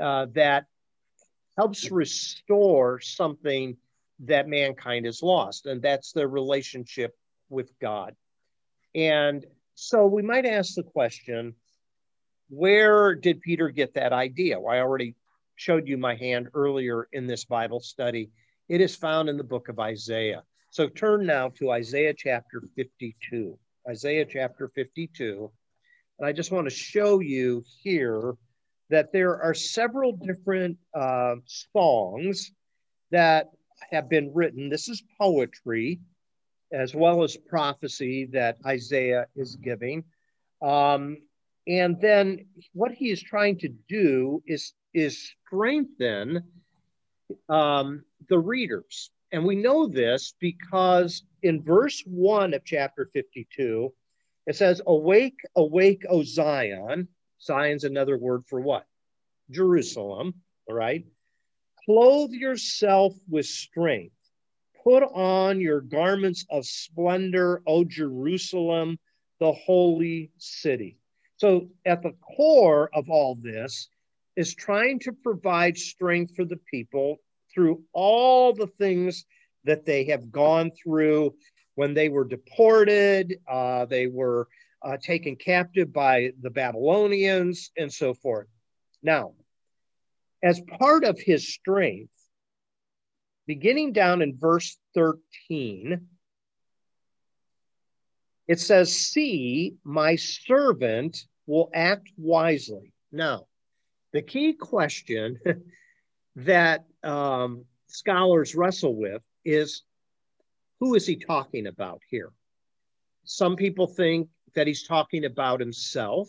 [0.00, 0.66] uh, that
[1.56, 3.76] helps restore something
[4.20, 7.14] that mankind has lost, and that's their relationship
[7.48, 8.16] with God.
[8.94, 9.44] And
[9.76, 11.54] so we might ask the question
[12.48, 14.58] where did Peter get that idea?
[14.58, 15.14] Well, I already
[15.56, 18.30] showed you my hand earlier in this Bible study.
[18.68, 20.42] It is found in the book of Isaiah.
[20.70, 23.58] So turn now to Isaiah chapter 52.
[23.88, 25.50] Isaiah chapter 52.
[26.18, 28.34] And I just want to show you here
[28.88, 32.52] that there are several different uh, songs
[33.10, 33.50] that
[33.90, 34.70] have been written.
[34.70, 36.00] This is poetry
[36.72, 40.04] as well as prophecy that Isaiah is giving.
[40.62, 41.18] Um,
[41.66, 46.42] and then what he is trying to do is, is strengthen
[47.48, 49.10] um, the readers.
[49.32, 53.92] And we know this because in verse 1 of chapter 52,
[54.46, 57.08] it says, Awake, awake, O Zion.
[57.42, 58.86] Zion's another word for what?
[59.50, 60.34] Jerusalem,
[60.68, 61.04] all right?
[61.84, 64.15] Clothe yourself with strength.
[64.86, 69.00] Put on your garments of splendor, O Jerusalem,
[69.40, 70.96] the holy city.
[71.38, 73.88] So, at the core of all this
[74.36, 77.16] is trying to provide strength for the people
[77.52, 79.24] through all the things
[79.64, 81.34] that they have gone through
[81.74, 84.46] when they were deported, uh, they were
[84.82, 88.46] uh, taken captive by the Babylonians, and so forth.
[89.02, 89.32] Now,
[90.44, 92.12] as part of his strength,
[93.46, 96.00] beginning down in verse 13,
[98.48, 102.92] it says, See, my servant will act wisely.
[103.12, 103.46] Now,
[104.12, 105.38] the key question
[106.36, 109.82] that um, scholars wrestle with is
[110.80, 112.32] who is he talking about here?
[113.24, 116.28] Some people think that he's talking about himself.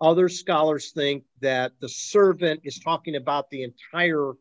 [0.00, 4.32] Other scholars think that the servant is talking about the entire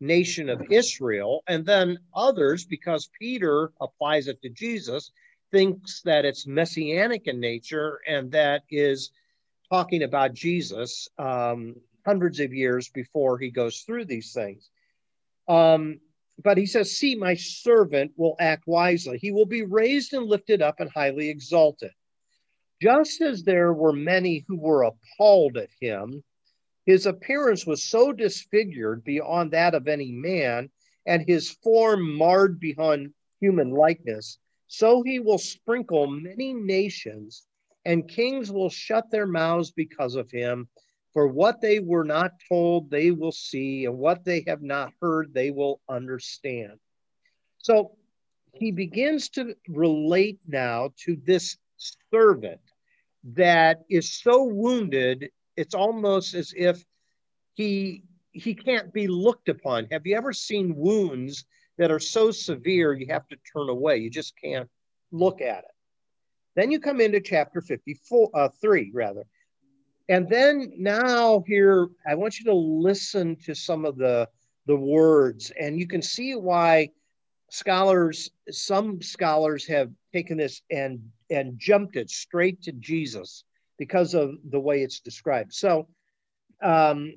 [0.00, 1.42] nation of Israel.
[1.48, 5.10] And then others, because Peter applies it to Jesus,
[5.52, 9.10] thinks that it's messianic in nature and that is
[9.70, 11.74] talking about Jesus um,
[12.04, 14.70] hundreds of years before he goes through these things.
[15.48, 16.00] Um,
[16.42, 19.18] but he says, See, my servant will act wisely.
[19.18, 21.92] He will be raised and lifted up and highly exalted.
[22.82, 26.22] Just as there were many who were appalled at him,
[26.86, 30.70] his appearance was so disfigured beyond that of any man,
[31.04, 34.38] and his form marred beyond human likeness.
[34.68, 37.44] So he will sprinkle many nations,
[37.84, 40.68] and kings will shut their mouths because of him.
[41.12, 45.32] For what they were not told, they will see, and what they have not heard,
[45.32, 46.78] they will understand.
[47.58, 47.96] So
[48.52, 51.56] he begins to relate now to this
[52.10, 52.60] servant
[53.34, 56.84] that is so wounded, it's almost as if
[57.54, 59.86] he he can't be looked upon.
[59.90, 61.46] Have you ever seen wounds
[61.78, 63.96] that are so severe you have to turn away?
[63.96, 64.68] You just can't
[65.10, 65.70] look at it.
[66.54, 69.24] Then you come into chapter 54, uh, 3 rather.
[70.10, 74.28] And then now here, I want you to listen to some of the,
[74.66, 76.90] the words, and you can see why
[77.50, 81.00] scholars, some scholars have taken this and,
[81.30, 83.44] and jumped it straight to Jesus
[83.78, 85.52] because of the way it's described.
[85.52, 85.88] So,
[86.62, 87.14] um,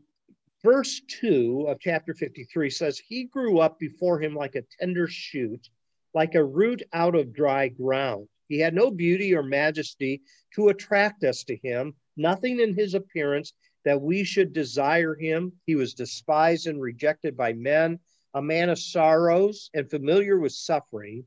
[0.63, 5.69] verse 2 of chapter 53 says, He grew up before him like a tender shoot,
[6.13, 8.27] like a root out of dry ground.
[8.47, 10.21] He had no beauty or majesty
[10.55, 13.53] to attract us to him nothing in his appearance
[13.85, 15.53] that we should desire him.
[15.65, 17.99] He was despised and rejected by men,
[18.33, 21.23] a man of sorrows and familiar with suffering.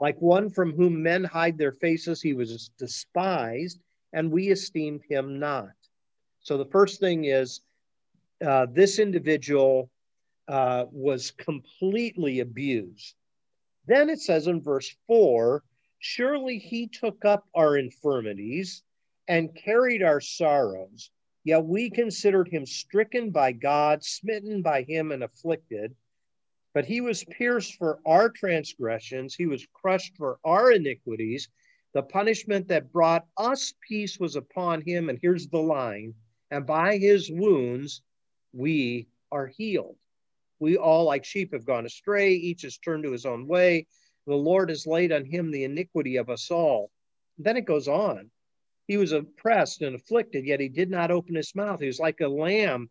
[0.00, 3.80] Like one from whom men hide their faces, he was despised,
[4.12, 5.70] and we esteemed him not.
[6.40, 7.60] So the first thing is
[8.44, 9.90] uh, this individual
[10.48, 13.14] uh, was completely abused.
[13.86, 15.62] Then it says in verse 4
[15.98, 18.82] Surely he took up our infirmities
[19.28, 21.10] and carried our sorrows.
[21.44, 25.94] Yet we considered him stricken by God, smitten by him, and afflicted.
[26.74, 31.48] But he was pierced for our transgressions, he was crushed for our iniquities.
[31.96, 35.08] The punishment that brought us peace was upon him.
[35.08, 36.12] And here's the line
[36.50, 38.02] and by his wounds
[38.52, 39.96] we are healed.
[40.58, 42.34] We all, like sheep, have gone astray.
[42.34, 43.86] Each has turned to his own way.
[44.26, 46.90] The Lord has laid on him the iniquity of us all.
[47.38, 48.30] Then it goes on.
[48.86, 51.80] He was oppressed and afflicted, yet he did not open his mouth.
[51.80, 52.90] He was like a lamb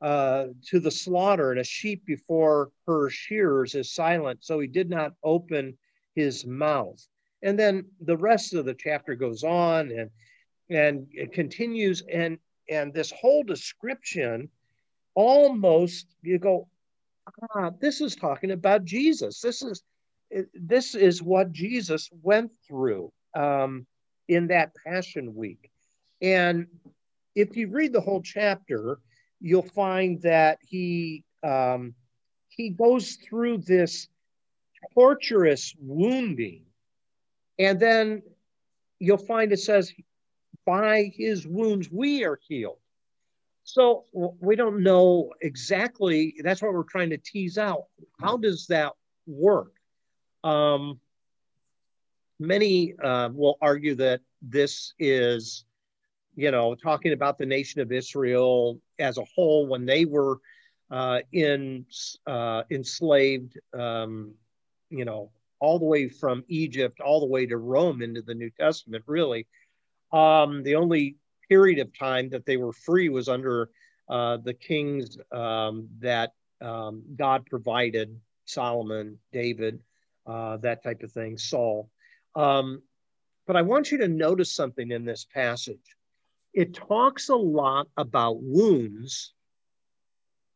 [0.00, 4.88] uh, to the slaughter, and a sheep before her shearers is silent, so he did
[4.88, 5.76] not open
[6.14, 7.06] his mouth.
[7.46, 10.10] And then the rest of the chapter goes on and
[10.68, 12.38] and it continues, and
[12.68, 14.48] and this whole description
[15.14, 16.66] almost you go,
[17.54, 19.40] ah, this is talking about Jesus.
[19.40, 19.84] This is
[20.54, 23.86] this is what Jesus went through um,
[24.26, 25.70] in that Passion Week,
[26.20, 26.66] and
[27.36, 28.98] if you read the whole chapter,
[29.40, 31.94] you'll find that he um,
[32.48, 34.08] he goes through this
[34.94, 36.64] torturous wounding,
[37.58, 38.22] and then
[38.98, 39.92] you'll find it says,
[40.64, 42.78] "By his wounds we are healed."
[43.64, 46.36] So we don't know exactly.
[46.42, 47.86] That's what we're trying to tease out.
[48.20, 48.92] How does that
[49.26, 49.72] work?
[50.44, 51.00] Um,
[52.38, 55.64] many uh, will argue that this is
[56.36, 60.38] you know, talking about the nation of Israel as a whole when they were
[60.90, 61.86] uh, in
[62.26, 64.34] uh, enslaved, um,
[64.90, 65.30] you know,
[65.60, 69.04] all the way from Egypt all the way to Rome into the New Testament.
[69.06, 69.46] Really,
[70.12, 71.16] um, the only
[71.48, 73.70] period of time that they were free was under
[74.08, 79.80] uh, the kings um, that um, God provided: Solomon, David,
[80.26, 81.90] uh, that type of thing, Saul.
[82.34, 82.82] Um,
[83.46, 85.96] but I want you to notice something in this passage
[86.56, 89.34] it talks a lot about wounds,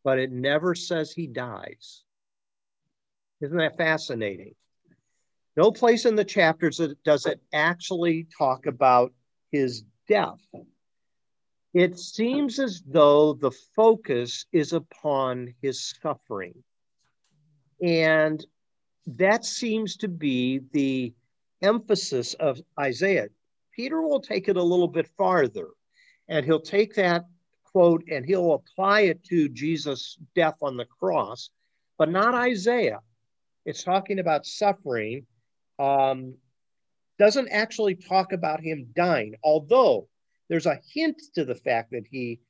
[0.03, 2.05] but it never says he dies.
[3.43, 4.55] Isn't that fascinating?
[5.61, 9.13] No place in the chapters that does it actually talk about
[9.53, 10.41] his death.
[11.75, 16.55] It seems as though the focus is upon his suffering.
[17.83, 18.43] And
[19.07, 21.13] that seems to be the
[21.61, 23.29] emphasis of Isaiah.
[23.77, 25.69] Peter will take it a little bit farther
[26.27, 27.27] and he'll take that
[27.65, 31.51] quote and he'll apply it to Jesus' death on the cross,
[31.99, 33.01] but not Isaiah.
[33.67, 35.27] It's talking about suffering.
[35.81, 36.35] Um,
[37.19, 40.09] doesn't actually talk about him dying, although
[40.49, 42.41] there's a hint to the fact that he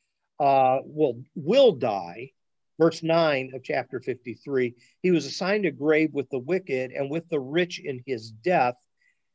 [0.41, 2.33] uh, will will die.
[2.79, 7.29] Verse 9 of chapter 53 He was assigned a grave with the wicked and with
[7.29, 8.77] the rich in his death,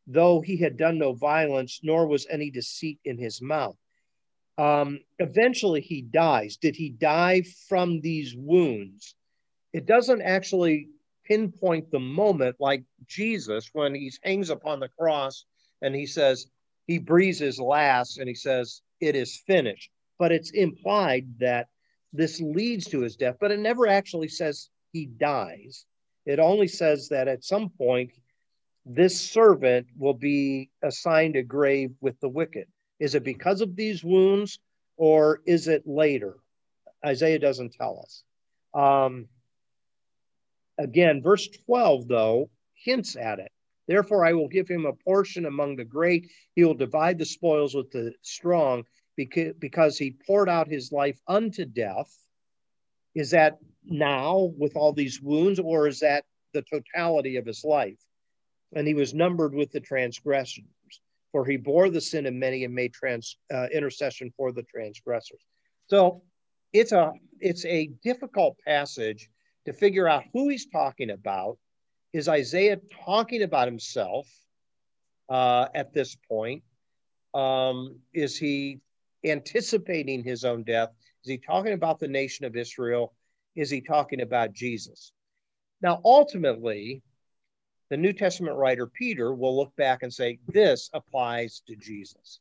[0.08, 3.78] though he had done no violence, nor was any deceit in his mouth.
[4.58, 6.58] Um, eventually, he dies.
[6.58, 9.16] Did he die from these wounds?
[9.74, 10.90] It doesn't actually
[11.26, 15.46] pinpoint the moment like Jesus when he hangs upon the cross
[15.82, 16.48] and he says,
[16.88, 19.92] he breathes his last and he says, It is finished.
[20.18, 21.68] But it's implied that
[22.14, 25.86] this leads to his death, but it never actually says he dies.
[26.26, 28.12] It only says that at some point,
[28.86, 32.68] this servant will be assigned a grave with the wicked.
[33.00, 34.60] Is it because of these wounds
[34.96, 36.38] or is it later?
[37.06, 38.24] Isaiah doesn't tell us.
[38.74, 39.28] Um,
[40.78, 43.52] again, verse 12, though, hints at it.
[43.88, 46.32] Therefore, I will give him a portion among the great.
[46.56, 48.84] He will divide the spoils with the strong
[49.16, 52.12] because he poured out his life unto death.
[53.14, 58.00] Is that now with all these wounds, or is that the totality of his life?
[58.74, 60.66] And he was numbered with the transgressors,
[61.32, 65.46] for he bore the sin of many and made trans, uh, intercession for the transgressors.
[65.88, 66.24] So
[66.74, 69.30] it's a it's a difficult passage
[69.66, 71.58] to figure out who he's talking about.
[72.14, 74.28] Is Isaiah talking about himself
[75.30, 76.64] uh, at this point?
[77.34, 78.80] Um, is he
[79.24, 80.90] anticipating his own death?
[81.24, 83.14] Is he talking about the nation of Israel?
[83.56, 85.12] Is he talking about Jesus?
[85.82, 87.02] Now, ultimately,
[87.90, 92.40] the New Testament writer Peter will look back and say, This applies to Jesus.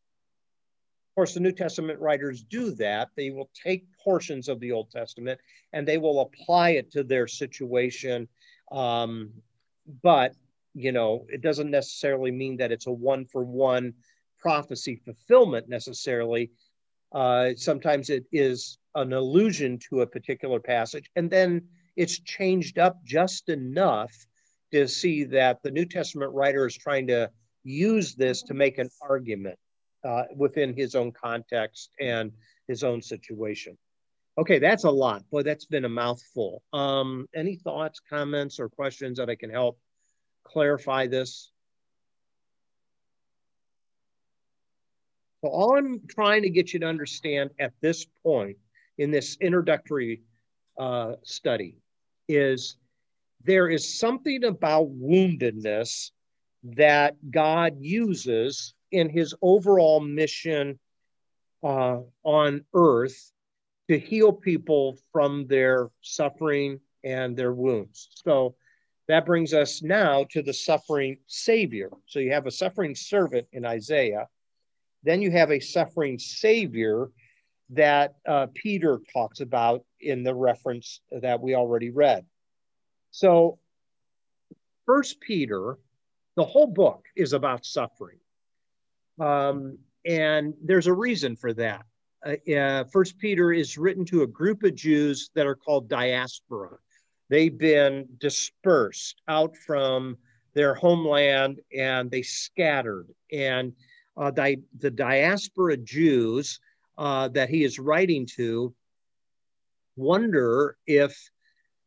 [1.14, 3.10] Of course, the New Testament writers do that.
[3.16, 5.38] They will take portions of the Old Testament
[5.72, 8.26] and they will apply it to their situation.
[8.72, 9.30] Um,
[10.02, 10.34] but,
[10.74, 13.94] you know, it doesn't necessarily mean that it's a one for one
[14.40, 16.50] prophecy fulfillment necessarily.
[17.12, 21.62] Uh, sometimes it is an allusion to a particular passage, and then
[21.94, 24.12] it's changed up just enough
[24.72, 27.30] to see that the New Testament writer is trying to
[27.62, 29.56] use this to make an argument
[30.04, 32.32] uh, within his own context and
[32.68, 33.76] his own situation.
[34.36, 35.28] Okay, that's a lot.
[35.30, 36.62] Boy, that's been a mouthful.
[36.72, 39.78] Um, any thoughts, comments, or questions that I can help
[40.44, 41.52] clarify this?
[45.40, 48.56] So all I'm trying to get you to understand at this point
[48.98, 50.22] in this introductory
[50.78, 51.76] uh, study
[52.28, 52.76] is
[53.44, 56.10] there is something about woundedness
[56.64, 60.78] that God uses in his overall mission
[61.62, 63.32] uh, on earth
[63.90, 68.08] to heal people from their suffering and their wounds.
[68.24, 68.54] So
[69.08, 71.90] that brings us now to the suffering Savior.
[72.06, 74.28] So you have a suffering servant in Isaiah.
[75.02, 77.10] Then you have a suffering Savior
[77.70, 82.24] that uh, Peter talks about in the reference that we already read.
[83.10, 83.58] So,
[84.86, 85.78] First Peter,
[86.36, 88.18] the whole book is about suffering,
[89.20, 91.84] um, and there's a reason for that.
[92.24, 96.78] Uh, uh, First Peter is written to a group of Jews that are called diaspora.
[97.28, 100.16] They've been dispersed out from
[100.54, 103.08] their homeland and they scattered.
[103.32, 103.72] And
[104.16, 106.60] uh, di- the diaspora Jews
[106.96, 108.74] uh, that he is writing to
[109.96, 111.30] wonder if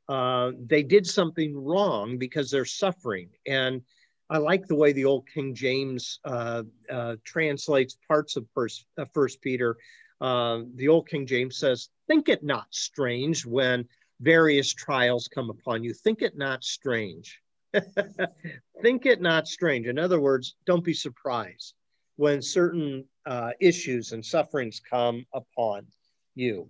[0.09, 3.30] uh, they did something wrong because they're suffering.
[3.45, 3.82] And
[4.30, 9.05] I like the way the old King James uh, uh, translates parts of First, uh,
[9.13, 9.78] First Peter.
[10.19, 13.88] Uh, the old King James says, "Think it not strange when
[14.19, 15.93] various trials come upon you.
[15.93, 17.41] Think it not strange.
[18.82, 19.88] Think it not strange.
[19.88, 21.73] In other words, don't be surprised
[22.15, 25.86] when certain uh, issues and sufferings come upon
[26.36, 26.69] you.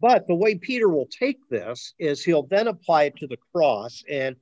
[0.00, 4.04] But the way Peter will take this is he'll then apply it to the cross.
[4.08, 4.36] And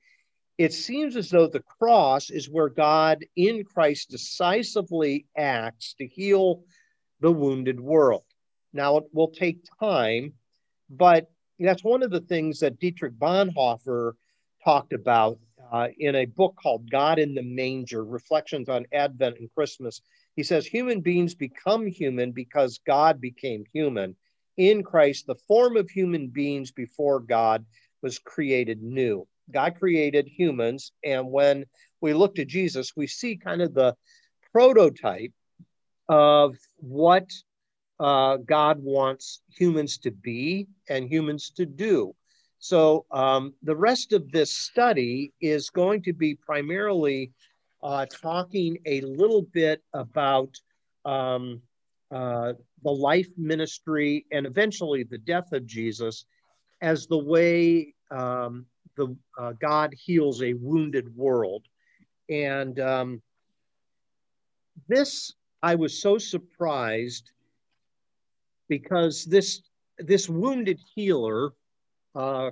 [0.59, 6.63] it seems as though the cross is where God in Christ decisively acts to heal
[7.21, 8.25] the wounded world.
[8.73, 10.33] Now, it will take time,
[10.89, 14.13] but that's one of the things that Dietrich Bonhoeffer
[14.65, 15.39] talked about
[15.73, 20.01] uh, in a book called God in the Manger Reflections on Advent and Christmas.
[20.37, 24.17] He says, Human beings become human because God became human.
[24.57, 27.65] In Christ, the form of human beings before God
[28.03, 29.27] was created new.
[29.51, 30.93] God created humans.
[31.05, 31.65] And when
[32.01, 33.95] we look to Jesus, we see kind of the
[34.53, 35.33] prototype
[36.09, 37.31] of what
[37.99, 42.15] uh, God wants humans to be and humans to do.
[42.59, 47.33] So um, the rest of this study is going to be primarily
[47.83, 50.55] uh, talking a little bit about
[51.05, 51.61] um,
[52.11, 56.25] uh, the life ministry and eventually the death of Jesus
[56.81, 58.67] as the way um,
[58.97, 61.65] the uh, God heals a wounded world.
[62.29, 63.23] And um,
[64.89, 65.33] this,
[65.63, 67.31] I was so surprised
[68.69, 69.63] because this
[69.99, 71.53] this wounded healer
[72.15, 72.51] uh,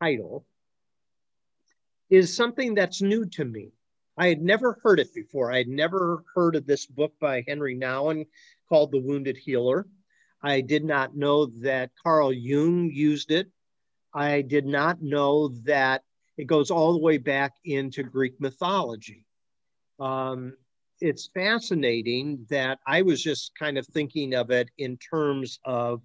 [0.00, 0.44] title
[2.10, 3.70] is something that's new to me.
[4.18, 5.52] I had never heard it before.
[5.52, 8.26] I had never heard of this book by Henri Nouwen
[8.68, 9.86] called The Wounded Healer.
[10.42, 13.48] I did not know that Carl Jung used it.
[14.14, 16.02] I did not know that
[16.36, 19.24] it goes all the way back into Greek mythology.
[20.00, 20.54] Um,
[21.00, 26.02] it's fascinating that I was just kind of thinking of it in terms of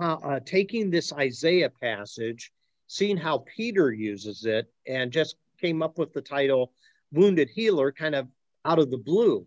[0.00, 2.52] uh, uh, taking this Isaiah passage,
[2.86, 6.72] seeing how Peter uses it, and just came up with the title
[7.12, 8.28] Wounded Healer kind of
[8.64, 9.46] out of the blue.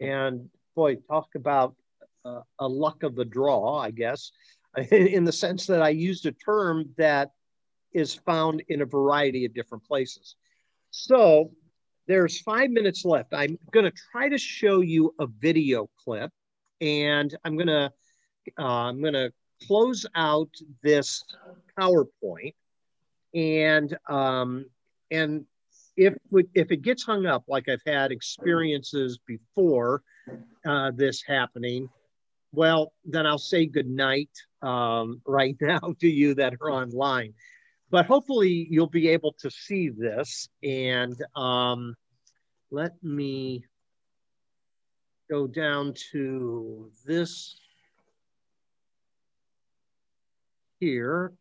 [0.00, 1.74] And boy, talk about
[2.24, 4.32] uh, a luck of the draw, I guess,
[4.90, 7.30] in the sense that I used a term that
[7.92, 10.36] is found in a variety of different places.
[10.90, 11.50] So
[12.06, 13.32] there's five minutes left.
[13.32, 16.30] I'm going to try to show you a video clip,
[16.80, 17.92] and I'm going to
[18.58, 19.32] uh, I'm going to
[19.66, 20.50] close out
[20.82, 21.24] this
[21.78, 22.54] PowerPoint,
[23.34, 24.66] and um,
[25.10, 25.46] and
[25.96, 26.14] if
[26.54, 30.02] if it gets hung up, like I've had experiences before
[30.66, 31.88] uh, this happening,
[32.54, 34.30] well, then I'll say good night
[34.62, 37.34] um, right now to you that are online
[37.94, 40.48] but hopefully you'll be able to see this.
[40.64, 41.94] And um,
[42.72, 43.64] let me
[45.30, 47.56] go down to this
[50.80, 51.32] here.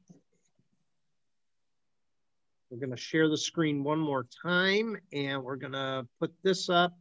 [2.70, 6.70] We're going to share the screen one more time and we're going to put this
[6.70, 6.94] up.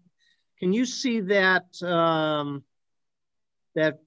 [0.58, 2.64] Can you see that um,
[3.74, 4.00] that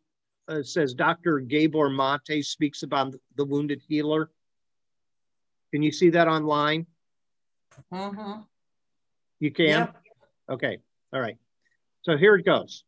[0.48, 1.40] uh, says Dr.
[1.40, 4.30] Gabor Mate speaks about the wounded healer?
[5.72, 6.86] Can you see that online?
[7.94, 8.42] Mm-hmm.
[9.40, 9.68] You can?
[9.68, 9.96] Yep.
[10.52, 10.78] Okay.
[11.14, 11.38] All right.
[12.04, 12.84] So here it goes.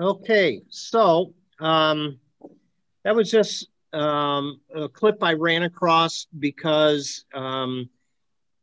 [0.00, 2.18] Okay, so um,
[3.04, 7.90] that was just um, a clip I ran across because um,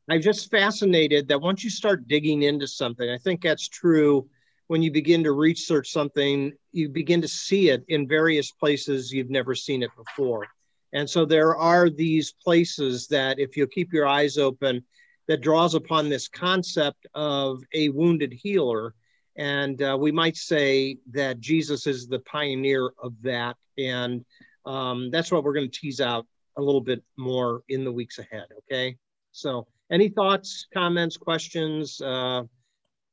[0.10, 4.28] I'm just fascinated that once you start digging into something, I think that's true
[4.68, 9.30] when you begin to research something, you begin to see it in various places you've
[9.30, 10.48] never seen it before.
[10.94, 14.84] And so there are these places that, if you keep your eyes open,
[15.28, 18.96] that draws upon this concept of a wounded healer
[19.40, 23.56] and uh, we might say that Jesus is the pioneer of that.
[23.78, 24.26] And
[24.66, 26.28] um, that's what we're going to tease out
[26.58, 28.48] a little bit more in the weeks ahead.
[28.60, 28.98] Okay.
[29.32, 32.44] So, any thoughts, comments, questions uh,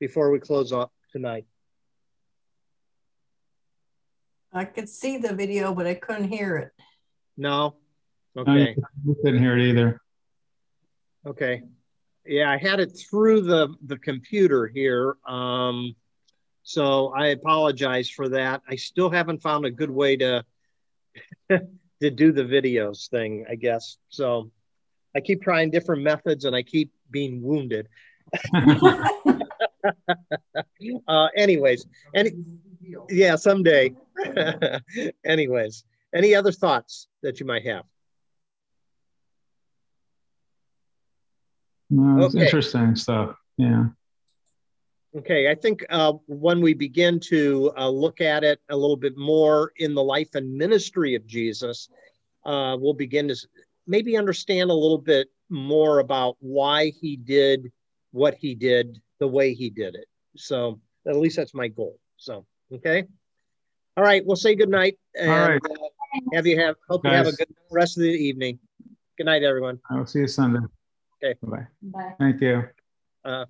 [0.01, 1.47] before we close up tonight?
[4.53, 6.73] I could see the video, but I couldn't hear it.
[7.37, 7.77] No.
[8.37, 8.75] Okay.
[8.77, 10.01] I couldn't hear it either.
[11.25, 11.63] Okay.
[12.27, 15.17] Yeah, I had it through the the computer here.
[15.27, 15.95] Um,
[16.67, 18.61] so I apologize for that.
[18.69, 20.45] I still haven't found a good way to
[21.49, 23.99] to do the videos thing, I guess.
[24.09, 24.51] So
[25.15, 27.87] I keep trying different methods and I keep being wounded.
[31.07, 32.33] uh, anyways, any
[33.09, 33.95] yeah, someday.
[35.25, 37.85] anyways, any other thoughts that you might have?
[41.91, 42.45] No, it's okay.
[42.45, 43.37] interesting stuff.
[43.57, 43.85] Yeah.
[45.17, 49.17] Okay, I think uh, when we begin to uh, look at it a little bit
[49.17, 51.89] more in the life and ministry of Jesus,
[52.45, 53.37] uh, we'll begin to
[53.87, 57.73] maybe understand a little bit more about why he did
[58.11, 60.07] what he did the way he did it.
[60.37, 61.99] So at least that's my goal.
[62.19, 63.05] So okay,
[63.97, 65.63] all right, we'll say good night and all right.
[65.65, 67.13] Uh, have you have hope Guys.
[67.13, 68.59] you have a good rest of the evening.
[69.17, 69.81] Good night, everyone.
[69.91, 70.61] I'll see you Sunday.
[71.25, 71.39] Okay.
[71.43, 71.67] Bye.
[71.81, 72.13] Bye.
[72.19, 72.65] Thank you.
[73.25, 73.47] Uh,